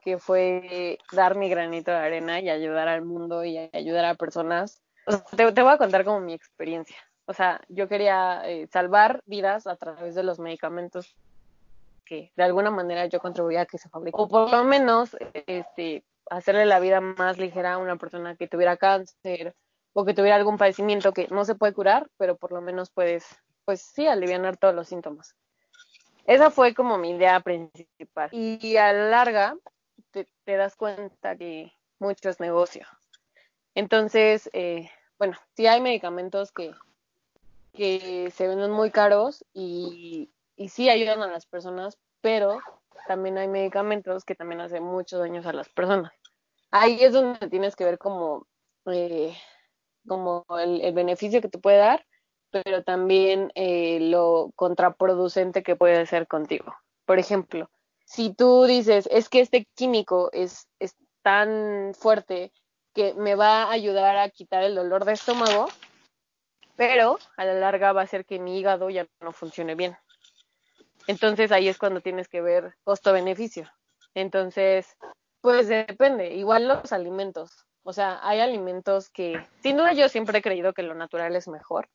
que 0.02 0.18
fue 0.18 0.98
dar 1.12 1.36
mi 1.36 1.50
granito 1.50 1.92
de 1.92 1.98
arena 1.98 2.40
y 2.40 2.50
ayudar 2.50 2.88
al 2.88 3.04
mundo 3.04 3.44
y 3.44 3.70
ayudar 3.74 4.06
a 4.06 4.16
personas. 4.16 4.82
te, 5.36 5.62
voy 5.62 5.74
a 5.74 5.78
contar 5.78 6.06
como 6.06 6.22
mi 6.22 6.32
experiencia. 6.32 6.96
O 7.26 7.34
sea, 7.34 7.60
yo 7.68 7.90
quería 7.90 8.44
eh, 8.46 8.66
salvar 8.68 9.22
vidas 9.26 9.68
a 9.68 9.76
través 9.76 10.16
de 10.16 10.24
los 10.24 10.40
medicamentos 10.40 11.18
que 12.04 12.32
de 12.36 12.44
alguna 12.44 12.72
manera 12.72 13.06
yo 13.08 13.20
contribuía 13.20 13.62
a 13.62 13.66
que 13.66 13.78
se 13.78 13.90
fabrique. 13.90 14.16
O 14.20 14.28
por 14.28 14.52
lo 14.52 14.64
menos 14.64 15.16
este, 15.48 16.06
hacerle 16.30 16.66
la 16.66 16.80
vida 16.80 17.02
más 17.02 17.38
ligera 17.38 17.74
a 17.74 17.78
una 17.78 17.98
persona 17.98 18.36
que 18.36 18.48
tuviera 18.48 18.78
cáncer 18.78 19.56
o 19.94 20.06
que 20.06 20.14
tuviera 20.14 20.36
algún 20.36 20.58
padecimiento 20.58 21.14
que 21.14 21.28
no 21.30 21.46
se 21.46 21.56
puede 21.56 21.74
curar, 21.74 22.10
pero 22.18 22.36
por 22.36 22.52
lo 22.52 22.62
menos 22.62 22.90
puedes, 22.90 23.26
pues 23.66 23.82
sí, 23.82 24.08
aliviar 24.08 24.58
todos 24.58 24.74
los 24.74 24.88
síntomas. 24.88 25.36
Esa 26.26 26.50
fue 26.50 26.74
como 26.74 26.98
mi 26.98 27.12
idea 27.12 27.40
principal. 27.42 28.30
Y 28.32 28.78
a 28.78 28.94
la 28.94 29.10
larga 29.10 29.58
te, 30.12 30.28
das 30.46 30.76
cuenta 30.76 31.36
que 31.36 31.74
mucho 32.00 32.30
es 32.30 32.40
negocio. 32.40 32.88
Entonces, 33.76 34.50
eh, 34.54 34.90
bueno, 35.18 35.38
sí 35.56 35.68
hay 35.68 35.82
medicamentos 35.82 36.52
que, 36.52 36.74
que 37.74 38.32
se 38.32 38.48
venden 38.48 38.72
muy 38.72 38.92
caros 38.92 39.44
y, 39.54 40.30
y 40.56 40.70
sí 40.70 40.90
ayudan 40.90 41.22
a 41.22 41.28
las 41.28 41.46
personas, 41.46 41.98
pero 42.22 42.60
también 43.08 43.38
hay 43.38 43.48
medicamentos 43.48 44.24
que 44.24 44.36
también 44.36 44.62
hacen 44.62 44.84
muchos 44.84 45.20
daños 45.20 45.46
a 45.46 45.54
las 45.54 45.70
personas. 45.70 46.12
Ahí 46.72 47.04
es 47.04 47.14
donde 47.14 47.50
tienes 47.50 47.76
que 47.76 47.86
ver 47.86 47.98
como, 47.98 48.48
eh, 48.86 49.36
como 50.08 50.46
el, 50.60 50.94
beneficio 50.94 51.42
que 51.42 51.50
te 51.50 51.60
puede 51.60 51.78
dar 51.78 52.06
pero 52.54 52.84
también 52.84 53.52
eh, 53.56 53.98
lo 54.00 54.52
contraproducente 54.56 55.64
que 55.64 55.76
puede 55.76 56.06
ser 56.06 56.28
contigo. 56.28 56.76
Por 57.04 57.18
ejemplo, 57.18 57.72
si 58.06 58.32
tú 58.32 58.66
dices, 58.66 59.10
es 59.12 59.28
que 59.28 59.40
este 59.40 59.66
químico 59.74 60.30
es, 60.34 60.68
es 60.78 60.96
tan 61.24 61.94
fuerte 61.96 62.52
que 62.94 63.16
me 63.16 63.34
va 63.34 63.64
a 63.64 63.72
ayudar 63.72 64.18
a 64.18 64.30
quitar 64.30 64.64
el 64.64 64.76
dolor 64.76 65.04
de 65.04 65.14
estómago, 65.14 65.66
pero 66.76 67.18
a 67.38 67.46
la 67.46 67.56
larga 67.56 67.92
va 67.92 68.02
a 68.02 68.04
hacer 68.04 68.24
que 68.24 68.38
mi 68.38 68.60
hígado 68.60 68.92
ya 68.92 69.08
no 69.20 69.32
funcione 69.32 69.74
bien. 69.74 69.98
Entonces 71.08 71.52
ahí 71.52 71.68
es 71.68 71.78
cuando 71.78 72.02
tienes 72.02 72.28
que 72.28 72.42
ver 72.42 72.76
costo-beneficio. 72.84 73.70
Entonces, 74.14 74.96
pues 75.42 75.68
depende, 75.68 76.34
igual 76.36 76.68
los 76.68 76.94
alimentos. 76.94 77.66
O 77.84 77.92
sea, 77.92 78.20
hay 78.24 78.40
alimentos 78.40 79.10
que, 79.10 79.46
sin 79.62 79.78
duda 79.78 79.94
yo 79.94 80.08
siempre 80.08 80.40
he 80.40 80.42
creído 80.42 80.74
que 80.74 80.84
lo 80.84 80.96
natural 80.96 81.36
es 81.36 81.48
mejor. 81.48 81.90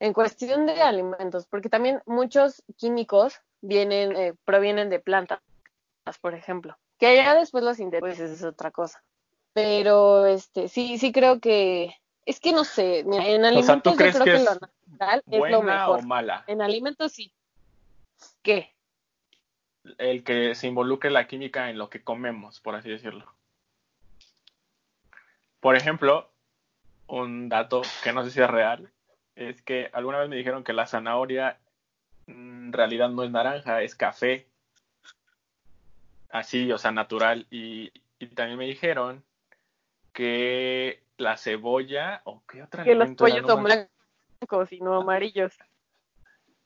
En 0.00 0.12
cuestión 0.12 0.66
de 0.66 0.80
alimentos, 0.80 1.46
porque 1.46 1.68
también 1.68 2.02
muchos 2.06 2.62
químicos 2.76 3.40
vienen, 3.60 4.16
eh, 4.16 4.34
provienen 4.44 4.90
de 4.90 5.00
plantas, 5.00 5.40
por 6.20 6.34
ejemplo. 6.34 6.76
Que 6.98 7.06
allá 7.08 7.34
después 7.34 7.62
los 7.62 7.78
intereses 7.78 8.30
es 8.30 8.42
otra 8.42 8.70
cosa. 8.70 9.02
Pero 9.52 10.26
este, 10.26 10.68
sí, 10.68 10.98
sí 10.98 11.12
creo 11.12 11.40
que, 11.40 11.94
es 12.24 12.40
que 12.40 12.52
no 12.52 12.64
sé, 12.64 13.00
en 13.00 13.44
alimentos 13.44 13.92
yo 13.92 13.96
creo 13.96 14.24
que, 14.24 14.38
lo 14.38 14.54
natural 14.54 15.22
es 15.30 15.50
lo 15.50 15.62
mejor. 15.62 16.00
o 16.00 16.02
mala? 16.02 16.44
En 16.46 16.62
alimentos 16.62 17.12
sí. 17.12 17.32
¿Qué? 18.44 18.74
El 19.98 20.22
que 20.22 20.54
se 20.54 20.68
involucre 20.68 21.10
la 21.10 21.26
química 21.26 21.70
en 21.70 21.78
lo 21.78 21.90
que 21.90 22.04
comemos, 22.04 22.60
por 22.60 22.74
así 22.76 22.90
decirlo. 22.90 23.26
Por 25.60 25.76
ejemplo, 25.76 26.30
un 27.06 27.48
dato 27.48 27.82
que 28.02 28.12
no 28.12 28.22
sé 28.22 28.30
si 28.30 28.40
es 28.40 28.50
real, 28.50 28.92
es 29.34 29.62
que 29.62 29.90
alguna 29.94 30.18
vez 30.18 30.28
me 30.28 30.36
dijeron 30.36 30.62
que 30.62 30.74
la 30.74 30.86
zanahoria 30.86 31.58
en 32.26 32.72
realidad 32.72 33.08
no 33.08 33.24
es 33.24 33.30
naranja, 33.30 33.82
es 33.82 33.94
café. 33.94 34.46
Así, 36.28 36.70
o 36.70 36.76
sea, 36.76 36.92
natural. 36.92 37.46
Y, 37.50 37.90
también 38.34 38.58
me 38.58 38.66
dijeron 38.66 39.24
que 40.12 41.02
la 41.16 41.38
cebolla, 41.38 42.20
o 42.24 42.42
qué 42.46 42.62
otra 42.62 42.84
Que 42.84 42.94
los 42.94 43.10
pollos 43.12 43.46
son 43.46 43.64
blancos 43.64 44.72
y 44.72 44.80
no 44.80 45.00
amarillos. 45.00 45.58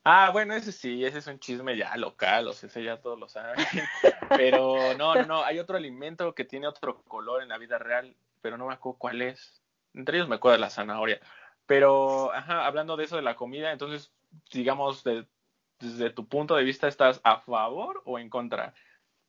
Ah, 0.04 0.30
bueno, 0.32 0.54
ese 0.54 0.72
sí, 0.72 1.04
ese 1.04 1.18
es 1.18 1.26
un 1.26 1.38
chisme 1.38 1.76
ya 1.76 1.96
local, 1.96 2.48
o 2.48 2.52
sea, 2.52 2.68
ese 2.68 2.82
ya 2.82 3.00
todos 3.00 3.18
lo 3.18 3.28
saben. 3.28 3.56
Pero 4.36 4.94
no, 4.94 5.14
no, 5.14 5.26
no, 5.26 5.44
hay 5.44 5.58
otro 5.58 5.76
alimento 5.76 6.34
que 6.34 6.44
tiene 6.44 6.66
otro 6.66 7.02
color 7.02 7.42
en 7.42 7.48
la 7.48 7.58
vida 7.58 7.78
real 7.78 8.16
pero 8.40 8.56
no 8.56 8.66
me 8.66 8.74
acuerdo 8.74 8.98
cuál 8.98 9.22
es. 9.22 9.62
Entre 9.94 10.16
ellos 10.16 10.28
me 10.28 10.36
acuerdo 10.36 10.56
de 10.56 10.60
la 10.60 10.70
zanahoria. 10.70 11.20
Pero, 11.66 12.32
ajá, 12.32 12.66
hablando 12.66 12.96
de 12.96 13.04
eso 13.04 13.16
de 13.16 13.22
la 13.22 13.36
comida, 13.36 13.72
entonces, 13.72 14.12
digamos, 14.52 15.04
desde 15.04 16.10
tu 16.10 16.26
punto 16.26 16.54
de 16.56 16.64
vista, 16.64 16.88
¿estás 16.88 17.20
a 17.24 17.40
favor 17.40 18.02
o 18.04 18.18
en 18.18 18.30
contra 18.30 18.74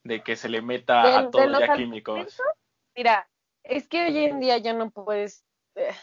de 0.03 0.23
que 0.23 0.35
se 0.35 0.49
le 0.49 0.61
meta 0.61 1.19
a 1.19 1.29
todo 1.29 1.59
ya 1.59 1.73
químicos? 1.73 2.37
Mira, 2.95 3.29
es 3.63 3.87
que 3.87 4.05
hoy 4.05 4.17
en 4.19 4.39
día 4.39 4.57
ya 4.57 4.73
no 4.73 4.89
puedes, 4.89 5.43
eh, 5.75 5.93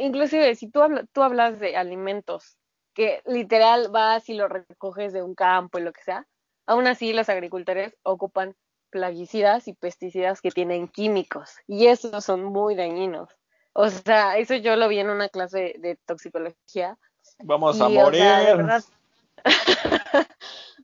inclusive 0.00 0.54
si 0.54 0.70
tú, 0.70 0.80
tú 1.12 1.22
hablas 1.22 1.58
de 1.58 1.76
alimentos, 1.76 2.58
que 2.94 3.22
literal 3.26 3.88
vas 3.90 4.28
y 4.28 4.34
lo 4.34 4.48
recoges 4.48 5.12
de 5.12 5.22
un 5.22 5.34
campo 5.34 5.78
y 5.78 5.82
lo 5.82 5.92
que 5.92 6.02
sea, 6.02 6.26
aún 6.66 6.86
así 6.86 7.12
los 7.12 7.28
agricultores 7.28 7.96
ocupan 8.02 8.54
plaguicidas 8.90 9.68
y 9.68 9.72
pesticidas 9.72 10.40
que 10.40 10.50
tienen 10.50 10.88
químicos 10.88 11.56
y 11.66 11.86
esos 11.86 12.24
son 12.24 12.44
muy 12.44 12.74
dañinos. 12.74 13.28
O 13.72 13.88
sea, 13.88 14.36
eso 14.36 14.54
yo 14.56 14.74
lo 14.76 14.88
vi 14.88 14.98
en 14.98 15.10
una 15.10 15.28
clase 15.28 15.74
de 15.78 15.96
toxicología. 16.04 16.98
Vamos 17.44 17.80
a 17.80 17.88
morir. 17.88 18.22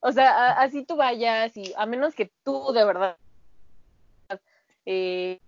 O 0.01 0.13
sea, 0.13 0.53
así 0.61 0.85
tú 0.85 0.97
vayas 0.97 1.57
y 1.57 1.75
a 1.77 1.87
menos 1.87 2.15
que 2.15 2.31
tú 2.45 2.73
de 2.73 2.85
verdad 2.85 3.17
eh, 4.87 5.41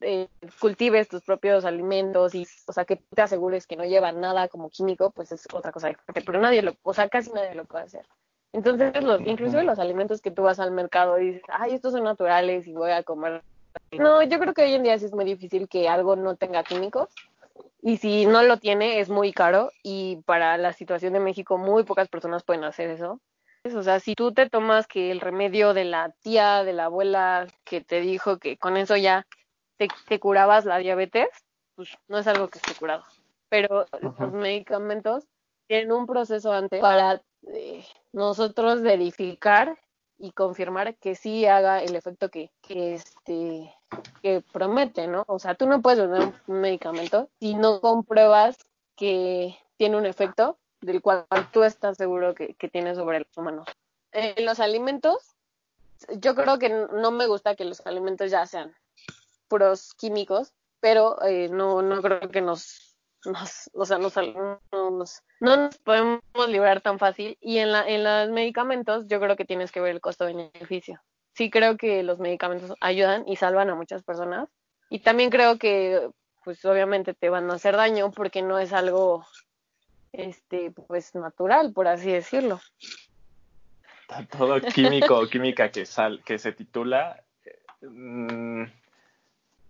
eh, 0.00 0.28
cultives 0.60 1.08
tus 1.08 1.22
propios 1.22 1.64
alimentos 1.64 2.34
y, 2.34 2.46
o 2.66 2.72
sea, 2.72 2.84
que 2.84 2.96
te 2.96 3.22
asegures 3.22 3.66
que 3.66 3.76
no 3.76 3.84
llevan 3.84 4.20
nada 4.20 4.48
como 4.48 4.70
químico, 4.70 5.10
pues 5.10 5.32
es 5.32 5.46
otra 5.52 5.72
cosa. 5.72 5.92
Pero 6.12 6.40
nadie 6.40 6.62
lo, 6.62 6.74
o 6.82 6.94
sea, 6.94 7.08
casi 7.08 7.32
nadie 7.32 7.54
lo 7.54 7.64
puede 7.64 7.84
hacer. 7.84 8.06
Entonces, 8.52 9.02
los, 9.02 9.20
inclusive 9.20 9.64
los 9.64 9.78
alimentos 9.78 10.20
que 10.20 10.30
tú 10.30 10.42
vas 10.42 10.60
al 10.60 10.70
mercado 10.70 11.18
y 11.18 11.32
dices, 11.32 11.42
ay, 11.48 11.74
estos 11.74 11.92
son 11.92 12.04
naturales 12.04 12.66
y 12.66 12.72
voy 12.72 12.90
a 12.90 13.02
comer. 13.02 13.42
No, 13.92 14.22
yo 14.22 14.38
creo 14.38 14.54
que 14.54 14.62
hoy 14.62 14.74
en 14.74 14.82
día 14.82 14.98
sí 14.98 15.04
es 15.04 15.12
muy 15.12 15.24
difícil 15.24 15.68
que 15.68 15.88
algo 15.88 16.16
no 16.16 16.36
tenga 16.36 16.62
químicos. 16.62 17.10
Y 17.82 17.98
si 17.98 18.26
no 18.26 18.42
lo 18.42 18.56
tiene, 18.56 19.00
es 19.00 19.08
muy 19.08 19.32
caro. 19.32 19.70
Y 19.82 20.22
para 20.24 20.56
la 20.58 20.72
situación 20.72 21.12
de 21.12 21.20
México, 21.20 21.58
muy 21.58 21.84
pocas 21.84 22.08
personas 22.08 22.44
pueden 22.44 22.64
hacer 22.64 22.90
eso. 22.90 23.20
O 23.74 23.82
sea, 23.82 24.00
si 24.00 24.14
tú 24.14 24.32
te 24.32 24.48
tomas 24.48 24.86
que 24.86 25.10
el 25.10 25.20
remedio 25.20 25.74
de 25.74 25.84
la 25.84 26.12
tía, 26.22 26.64
de 26.64 26.72
la 26.72 26.84
abuela, 26.84 27.46
que 27.64 27.80
te 27.80 28.00
dijo 28.00 28.38
que 28.38 28.56
con 28.56 28.76
eso 28.76 28.96
ya 28.96 29.26
te, 29.76 29.88
te 30.08 30.20
curabas 30.20 30.64
la 30.64 30.78
diabetes, 30.78 31.28
pues 31.74 31.96
no 32.08 32.18
es 32.18 32.26
algo 32.26 32.48
que 32.48 32.58
esté 32.58 32.74
curado. 32.74 33.04
Pero 33.48 33.86
los 34.00 34.32
medicamentos 34.32 35.24
tienen 35.66 35.92
un 35.92 36.06
proceso 36.06 36.52
antes 36.52 36.80
para 36.80 37.22
eh, 37.48 37.84
nosotros 38.12 38.82
verificar 38.82 39.78
y 40.18 40.32
confirmar 40.32 40.96
que 40.96 41.14
sí 41.14 41.46
haga 41.46 41.82
el 41.82 41.94
efecto 41.94 42.30
que, 42.30 42.50
que, 42.62 42.94
este, 42.94 43.74
que 44.22 44.42
promete, 44.52 45.06
¿no? 45.06 45.24
O 45.28 45.38
sea, 45.38 45.54
tú 45.54 45.66
no 45.66 45.82
puedes 45.82 46.00
vender 46.00 46.32
un 46.46 46.60
medicamento 46.60 47.28
si 47.38 47.54
no 47.54 47.80
compruebas 47.80 48.56
que 48.96 49.56
tiene 49.76 49.96
un 49.98 50.06
efecto 50.06 50.58
del 50.80 51.02
cual 51.02 51.26
tú 51.52 51.64
estás 51.64 51.98
seguro 51.98 52.34
que, 52.34 52.54
que 52.54 52.68
tiene 52.68 52.94
sobre 52.94 53.20
los 53.20 53.36
humanos. 53.36 53.68
En 54.12 54.46
los 54.46 54.60
alimentos, 54.60 55.36
yo 56.18 56.34
creo 56.34 56.58
que 56.58 56.70
no 56.70 57.10
me 57.10 57.26
gusta 57.26 57.54
que 57.54 57.64
los 57.64 57.86
alimentos 57.86 58.30
ya 58.30 58.46
sean 58.46 58.74
puros 59.48 59.94
químicos, 59.94 60.52
pero 60.80 61.22
eh, 61.22 61.48
no, 61.48 61.82
no 61.82 62.02
creo 62.02 62.28
que 62.30 62.40
nos 62.40 62.86
o 63.72 63.84
sea, 63.84 63.98
no, 63.98 64.60
nos, 64.72 65.22
no 65.40 65.56
nos 65.56 65.78
podemos 65.78 66.22
librar 66.48 66.80
tan 66.80 66.98
fácil. 66.98 67.36
Y 67.40 67.58
en, 67.58 67.72
la, 67.72 67.88
en 67.88 68.04
los 68.04 68.30
medicamentos 68.30 69.06
yo 69.06 69.20
creo 69.20 69.36
que 69.36 69.44
tienes 69.44 69.72
que 69.72 69.80
ver 69.80 69.92
el 69.92 70.00
costo-beneficio. 70.00 71.00
Sí 71.34 71.50
creo 71.50 71.76
que 71.76 72.02
los 72.02 72.18
medicamentos 72.18 72.72
ayudan 72.80 73.24
y 73.26 73.36
salvan 73.36 73.70
a 73.70 73.74
muchas 73.74 74.02
personas. 74.02 74.48
Y 74.88 75.00
también 75.00 75.30
creo 75.30 75.58
que, 75.58 76.08
pues 76.44 76.64
obviamente 76.64 77.14
te 77.14 77.28
van 77.28 77.50
a 77.50 77.54
hacer 77.54 77.76
daño 77.76 78.10
porque 78.10 78.42
no 78.42 78.58
es 78.58 78.72
algo, 78.72 79.26
este, 80.12 80.70
pues 80.70 81.14
natural, 81.14 81.72
por 81.72 81.88
así 81.88 82.12
decirlo. 82.12 82.60
Todo 84.30 84.60
químico 84.60 85.18
o 85.18 85.26
química 85.26 85.70
que, 85.70 85.84
sal, 85.84 86.22
que 86.24 86.38
se 86.38 86.52
titula 86.52 87.24
mm, 87.82 88.62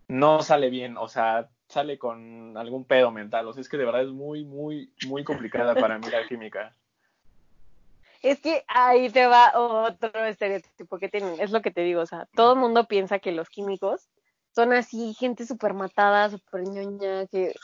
no 0.09 0.42
sale 0.42 0.71
bien. 0.71 0.97
O 0.97 1.09
sea, 1.09 1.49
sale 1.69 1.99
con 1.99 2.57
algún 2.57 2.85
pedo 2.85 3.11
mental. 3.11 3.47
O 3.47 3.53
sea, 3.53 3.61
es 3.61 3.69
que 3.69 3.77
de 3.77 3.85
verdad 3.85 4.03
es 4.03 4.11
muy, 4.11 4.45
muy, 4.45 4.92
muy 5.07 5.25
complicada 5.25 5.75
para 5.75 5.99
mí 5.99 6.07
química. 6.29 6.75
Es 8.23 8.40
que 8.40 8.64
ahí 8.66 9.11
te 9.11 9.27
va 9.27 9.53
otro 9.55 10.25
estereotipo 10.25 10.99
que 10.99 11.09
tienen. 11.09 11.40
Es 11.40 11.51
lo 11.51 11.62
que 11.62 11.71
te 11.71 11.83
digo, 11.83 12.01
o 12.01 12.07
sea, 12.07 12.27
todo 12.35 12.55
el 12.55 12.59
mundo 12.59 12.88
piensa 12.88 13.19
que 13.19 13.33
los 13.33 13.49
químicos 13.49 14.09
son 14.55 14.73
así, 14.73 15.14
gente 15.14 15.47
súper 15.47 15.75
matada, 15.75 16.31
súper 16.31 16.62
ñoña, 16.62 17.27
que 17.27 17.55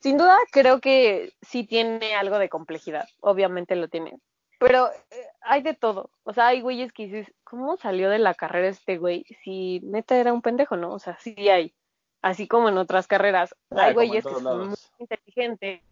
sin 0.00 0.16
duda 0.16 0.36
creo 0.50 0.80
que 0.80 1.32
sí 1.42 1.64
tiene 1.64 2.14
algo 2.14 2.38
de 2.38 2.48
complejidad, 2.48 3.06
obviamente 3.20 3.76
lo 3.76 3.88
tiene. 3.88 4.18
Pero 4.58 4.88
eh, 4.88 5.26
hay 5.42 5.62
de 5.62 5.74
todo. 5.74 6.10
O 6.24 6.32
sea, 6.32 6.48
hay 6.48 6.62
güeyes 6.62 6.92
que 6.92 7.04
dices, 7.04 7.32
¿cómo 7.44 7.76
salió 7.76 8.10
de 8.10 8.18
la 8.18 8.34
carrera 8.34 8.68
este 8.68 8.98
güey? 8.98 9.24
Si 9.44 9.80
neta 9.84 10.16
era 10.16 10.32
un 10.32 10.42
pendejo, 10.42 10.76
¿no? 10.76 10.92
O 10.92 10.98
sea, 10.98 11.16
sí 11.20 11.48
hay 11.48 11.74
así 12.22 12.48
como 12.48 12.68
en 12.68 12.78
otras 12.78 13.06
carreras. 13.06 13.54
Ah, 13.70 13.84
hay 13.86 13.94
güeyes 13.94 14.24
que 14.24 14.34
son 14.34 14.68
muy 14.68 14.76
inteligentes. 14.98 15.82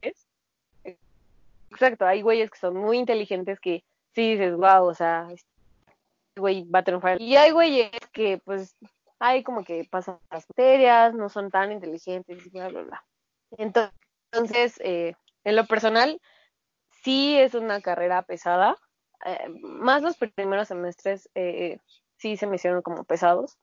Exacto, 1.70 2.06
hay 2.06 2.22
güeyes 2.22 2.50
que 2.50 2.58
son 2.58 2.76
muy 2.76 2.98
inteligentes 2.98 3.60
que 3.60 3.84
sí 4.14 4.32
dices, 4.32 4.54
wow, 4.56 4.86
o 4.86 4.94
sea, 4.94 5.28
este 5.30 5.46
güey 6.36 6.64
va 6.64 6.78
a 6.80 6.84
triunfar. 6.84 7.20
Y 7.20 7.36
hay 7.36 7.50
güeyes 7.50 7.90
que, 8.12 8.38
pues, 8.38 8.76
hay 9.18 9.42
como 9.42 9.64
que 9.64 9.86
pasan 9.90 10.18
las 10.30 10.48
materias, 10.48 11.14
no 11.14 11.28
son 11.28 11.50
tan 11.50 11.72
inteligentes 11.72 12.46
y 12.46 12.50
bla, 12.50 12.68
bla, 12.68 12.82
bla. 12.82 13.04
Entonces, 13.58 14.80
eh, 14.82 15.14
en 15.44 15.56
lo 15.56 15.66
personal, 15.66 16.20
sí 17.02 17.38
es 17.38 17.54
una 17.54 17.80
carrera 17.80 18.22
pesada. 18.22 18.76
Eh, 19.24 19.48
más 19.60 20.02
los 20.02 20.16
primeros 20.16 20.68
semestres 20.68 21.28
eh, 21.34 21.78
sí 22.16 22.36
se 22.36 22.46
me 22.46 22.56
hicieron 22.56 22.82
como 22.82 23.04
pesados, 23.04 23.58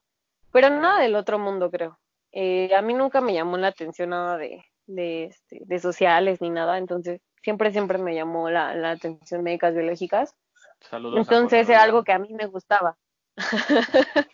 pero 0.52 0.70
nada 0.70 1.00
del 1.00 1.14
otro 1.14 1.38
mundo, 1.38 1.70
creo. 1.70 1.98
Eh, 2.36 2.74
a 2.74 2.82
mí 2.82 2.94
nunca 2.94 3.20
me 3.20 3.32
llamó 3.32 3.56
la 3.56 3.68
atención 3.68 4.10
nada 4.10 4.36
de, 4.36 4.64
de, 4.86 5.26
este, 5.26 5.60
de 5.64 5.78
sociales 5.78 6.40
ni 6.40 6.50
nada, 6.50 6.78
entonces 6.78 7.20
siempre, 7.42 7.70
siempre 7.70 7.98
me 7.98 8.12
llamó 8.12 8.50
la, 8.50 8.74
la 8.74 8.90
atención 8.90 9.44
médicas 9.44 9.72
biológicas. 9.72 10.34
Saludos 10.80 11.16
entonces 11.20 11.68
era 11.68 11.84
algo 11.84 12.02
que 12.02 12.12
a 12.12 12.18
mí 12.18 12.34
me 12.34 12.46
gustaba. 12.46 12.96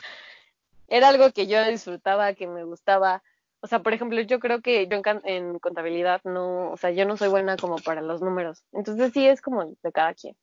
era 0.89 1.09
algo 1.09 1.31
que 1.33 1.47
yo 1.47 1.63
disfrutaba, 1.67 2.33
que 2.33 2.47
me 2.47 2.65
gustaba, 2.65 3.23
O 3.61 3.67
sea, 3.67 3.81
por 3.83 3.93
ejemplo, 3.93 4.19
yo 4.23 4.41
creo 4.41 4.63
que 4.63 4.87
yo 4.87 4.97
en, 4.97 5.21
en, 5.25 5.59
contabilidad 5.59 6.23
no, 6.25 6.71
o 6.71 6.77
sea, 6.79 6.93
yo 6.93 7.05
no 7.05 7.19
soy 7.19 7.29
buena 7.29 7.59
como 7.59 7.77
para 7.77 8.01
los 8.01 8.23
números. 8.23 8.65
Entonces 8.73 9.13
sí 9.13 9.27
es 9.27 9.43
como 9.43 9.67
de 9.67 9.93
cada 9.93 10.15
quien. 10.15 10.35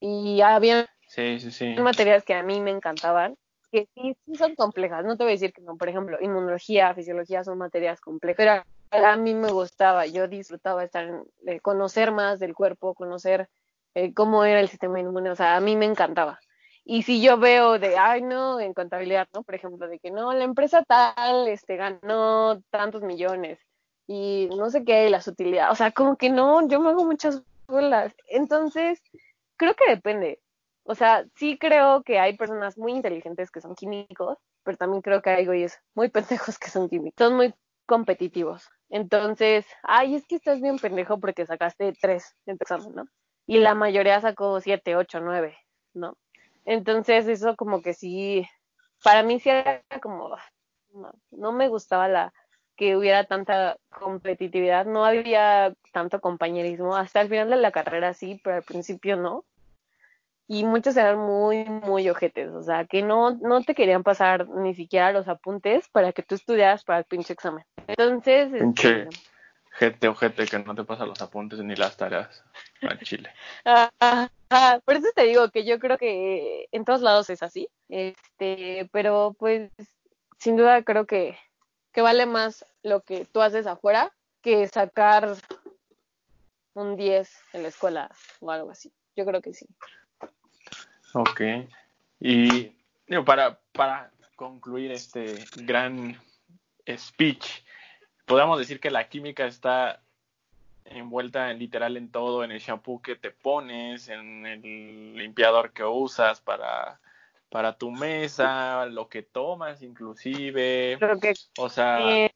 Y 0.00 0.40
había 0.40 0.88
sí, 1.06 1.38
sí, 1.38 1.52
sí. 1.52 1.74
materias 1.78 2.24
que 2.24 2.34
a 2.34 2.42
mí 2.42 2.60
me 2.60 2.72
encantaban, 2.72 3.36
que 3.72 3.88
sí, 3.94 4.16
sí 4.26 4.34
son 4.36 4.54
complejas. 4.54 5.04
No 5.04 5.16
te 5.16 5.24
voy 5.24 5.32
a 5.32 5.34
decir 5.34 5.52
que 5.52 5.62
no. 5.62 5.76
Por 5.76 5.88
ejemplo, 5.88 6.18
inmunología, 6.20 6.94
fisiología 6.94 7.42
son 7.42 7.58
materias 7.58 8.00
complejas. 8.00 8.64
Pero 8.90 9.06
a 9.06 9.16
mí 9.16 9.34
me 9.34 9.50
gustaba, 9.50 10.06
yo 10.06 10.28
disfrutaba 10.28 10.84
estar, 10.84 11.24
de 11.40 11.60
conocer 11.60 12.12
más 12.12 12.38
del 12.38 12.54
cuerpo, 12.54 12.94
conocer 12.94 13.48
eh, 13.94 14.12
cómo 14.12 14.44
era 14.44 14.60
el 14.60 14.68
sistema 14.68 15.00
inmune. 15.00 15.30
O 15.30 15.36
sea, 15.36 15.56
a 15.56 15.60
mí 15.60 15.74
me 15.74 15.86
encantaba. 15.86 16.38
Y 16.84 17.02
si 17.02 17.22
yo 17.22 17.38
veo 17.38 17.78
de, 17.78 17.96
ay, 17.96 18.22
no, 18.22 18.60
en 18.60 18.74
contabilidad, 18.74 19.28
¿no? 19.32 19.42
Por 19.42 19.54
ejemplo, 19.54 19.88
de 19.88 19.98
que 19.98 20.10
no, 20.10 20.32
la 20.32 20.44
empresa 20.44 20.84
tal, 20.84 21.48
este, 21.48 21.76
ganó 21.76 22.60
tantos 22.70 23.02
millones 23.02 23.60
y 24.06 24.48
no 24.56 24.68
sé 24.68 24.84
qué, 24.84 25.08
las 25.08 25.28
utilidades, 25.28 25.72
o 25.72 25.76
sea, 25.76 25.92
como 25.92 26.16
que 26.16 26.28
no, 26.28 26.66
yo 26.68 26.80
me 26.80 26.90
hago 26.90 27.04
muchas 27.04 27.42
bolas. 27.68 28.12
Entonces, 28.28 29.00
creo 29.56 29.74
que 29.74 29.88
depende. 29.88 30.40
O 30.84 30.94
sea, 30.94 31.24
sí 31.36 31.58
creo 31.58 32.02
que 32.02 32.18
hay 32.18 32.36
personas 32.36 32.76
muy 32.76 32.92
inteligentes 32.92 33.50
que 33.50 33.60
son 33.60 33.74
químicos, 33.74 34.38
pero 34.64 34.76
también 34.76 35.02
creo 35.02 35.22
que 35.22 35.30
hay 35.30 35.46
güeyes 35.46 35.80
muy 35.94 36.08
pendejos 36.48 36.58
que 36.58 36.70
son 36.70 36.88
químicos. 36.88 37.14
Son 37.18 37.36
muy 37.36 37.54
competitivos. 37.86 38.68
Entonces, 38.88 39.66
ay, 39.82 40.14
es 40.14 40.26
que 40.26 40.36
estás 40.36 40.60
bien 40.60 40.78
pendejo 40.78 41.18
porque 41.18 41.46
sacaste 41.46 41.92
tres 42.00 42.34
en 42.46 42.58
tu 42.58 42.64
examen, 42.64 42.94
¿no? 42.94 43.04
Y 43.46 43.58
la 43.58 43.74
mayoría 43.74 44.20
sacó 44.20 44.60
siete, 44.60 44.96
ocho, 44.96 45.20
nueve, 45.20 45.56
¿no? 45.94 46.16
Entonces 46.64 47.26
eso 47.26 47.56
como 47.56 47.82
que 47.82 47.92
sí, 47.94 48.46
para 49.02 49.22
mí 49.22 49.40
sí 49.40 49.50
era 49.50 49.82
como, 50.00 50.36
no, 51.30 51.52
me 51.52 51.68
gustaba 51.68 52.08
la 52.08 52.32
que 52.76 52.96
hubiera 52.96 53.24
tanta 53.24 53.76
competitividad, 53.90 54.86
no 54.86 55.04
había 55.04 55.74
tanto 55.92 56.20
compañerismo, 56.20 56.96
hasta 56.96 57.20
el 57.20 57.28
final 57.28 57.50
de 57.50 57.56
la 57.56 57.72
carrera 57.72 58.14
sí, 58.14 58.40
pero 58.42 58.56
al 58.56 58.62
principio 58.62 59.16
no. 59.16 59.44
Y 60.48 60.64
muchos 60.64 60.96
eran 60.96 61.18
muy, 61.18 61.64
muy 61.64 62.08
ojetes, 62.10 62.50
o 62.50 62.62
sea, 62.62 62.84
que 62.84 63.02
no, 63.02 63.30
no 63.30 63.62
te 63.62 63.74
querían 63.74 64.02
pasar 64.02 64.48
ni 64.48 64.74
siquiera 64.74 65.12
los 65.12 65.28
apuntes 65.28 65.88
para 65.88 66.12
que 66.12 66.22
tú 66.22 66.34
estudiaras 66.34 66.84
para 66.84 66.98
el 66.98 67.04
pinche 67.04 67.32
examen. 67.32 67.64
Entonces... 67.86 68.50
Pinche 68.52 69.08
gente 69.70 70.06
ojete 70.06 70.46
que 70.46 70.58
no 70.58 70.74
te 70.74 70.84
pasa 70.84 71.06
los 71.06 71.22
apuntes 71.22 71.60
ni 71.60 71.74
las 71.74 71.96
tareas 71.96 72.44
al 72.82 72.98
chile. 73.00 73.30
Ah, 73.64 74.28
Ah, 74.54 74.82
por 74.84 74.96
eso 74.96 75.06
te 75.14 75.22
digo 75.22 75.50
que 75.50 75.64
yo 75.64 75.78
creo 75.78 75.96
que 75.96 76.68
en 76.72 76.84
todos 76.84 77.00
lados 77.00 77.30
es 77.30 77.42
así. 77.42 77.70
Este, 77.88 78.86
pero 78.92 79.34
pues 79.38 79.70
sin 80.38 80.58
duda 80.58 80.82
creo 80.82 81.06
que, 81.06 81.38
que 81.90 82.02
vale 82.02 82.26
más 82.26 82.66
lo 82.82 83.00
que 83.00 83.24
tú 83.24 83.40
haces 83.40 83.66
afuera 83.66 84.12
que 84.42 84.68
sacar 84.68 85.36
un 86.74 86.96
10 86.96 87.30
en 87.54 87.62
la 87.62 87.68
escuela 87.68 88.10
o 88.40 88.50
algo 88.50 88.70
así. 88.70 88.92
Yo 89.16 89.24
creo 89.24 89.40
que 89.40 89.54
sí. 89.54 89.66
Ok. 91.14 91.40
Y 92.20 92.72
digo, 93.06 93.24
para, 93.24 93.58
para 93.72 94.10
concluir 94.36 94.92
este 94.92 95.44
gran 95.56 96.16
speech, 96.88 97.62
podemos 98.26 98.58
decir 98.58 98.80
que 98.80 98.90
la 98.90 99.08
química 99.08 99.46
está 99.46 100.00
envuelta 100.84 101.50
en, 101.50 101.58
literal 101.58 101.96
en 101.96 102.10
todo, 102.10 102.44
en 102.44 102.50
el 102.50 102.60
shampoo 102.60 103.00
que 103.02 103.16
te 103.16 103.30
pones, 103.30 104.08
en 104.08 104.46
el 104.46 105.16
limpiador 105.16 105.72
que 105.72 105.84
usas 105.84 106.40
para, 106.40 107.00
para 107.50 107.76
tu 107.76 107.90
mesa, 107.90 108.86
lo 108.86 109.08
que 109.08 109.22
tomas 109.22 109.82
inclusive, 109.82 110.98
o 111.58 111.68
sea, 111.68 112.30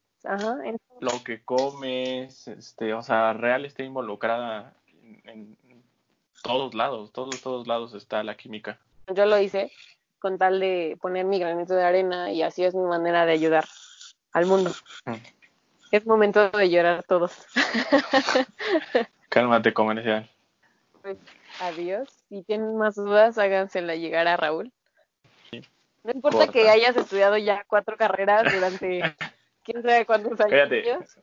lo 1.01 1.25
que 1.25 1.43
comes, 1.43 2.49
este, 2.49 2.95
o 2.95 3.03
sea, 3.03 3.33
real 3.33 3.65
está 3.65 3.83
involucrada 3.83 4.75
en, 5.25 5.57
todos 6.43 6.75
lados, 6.75 7.13
todos, 7.13 7.41
todos 7.41 7.67
lados 7.67 7.95
está 7.95 8.23
la 8.23 8.37
química. 8.37 8.79
Yo 9.15 9.27
lo 9.27 9.39
hice 9.39 9.73
con 10.19 10.39
tal 10.39 10.61
de 10.61 10.99
poner 11.01 11.25
mi 11.25 11.39
granito 11.39 11.75
de 11.75 11.85
arena 11.85 12.33
y 12.33 12.43
así 12.43 12.65
es 12.65 12.75
mi 12.75 12.83
manera 12.83 13.27
de 13.27 13.33
ayudar 13.33 13.65
al 14.33 14.47
mundo. 14.47 14.71
Mm. 15.05 15.13
Es 15.93 16.05
momento 16.05 16.51
de 16.51 16.69
llorar 16.69 17.05
todos. 17.05 17.47
Cálmate, 19.29 19.73
comercial. 19.73 20.29
Pues, 21.01 21.17
adiós. 21.61 22.09
Si 22.29 22.43
tienen 22.43 22.77
más 22.77 22.97
dudas, 22.97 23.39
hágansela 23.39 23.95
llegar 23.95 24.27
a 24.27 24.37
Raúl. 24.37 24.73
No 26.03 26.13
importa 26.13 26.49
que 26.49 26.69
hayas 26.69 26.97
estudiado 26.97 27.37
ya 27.37 27.65
cuatro 27.69 27.97
carreras 27.97 28.53
durante 28.53 29.01
quién 29.65 29.83
sabe 29.83 30.07
cuántos 30.07 30.41
años. 30.41 31.15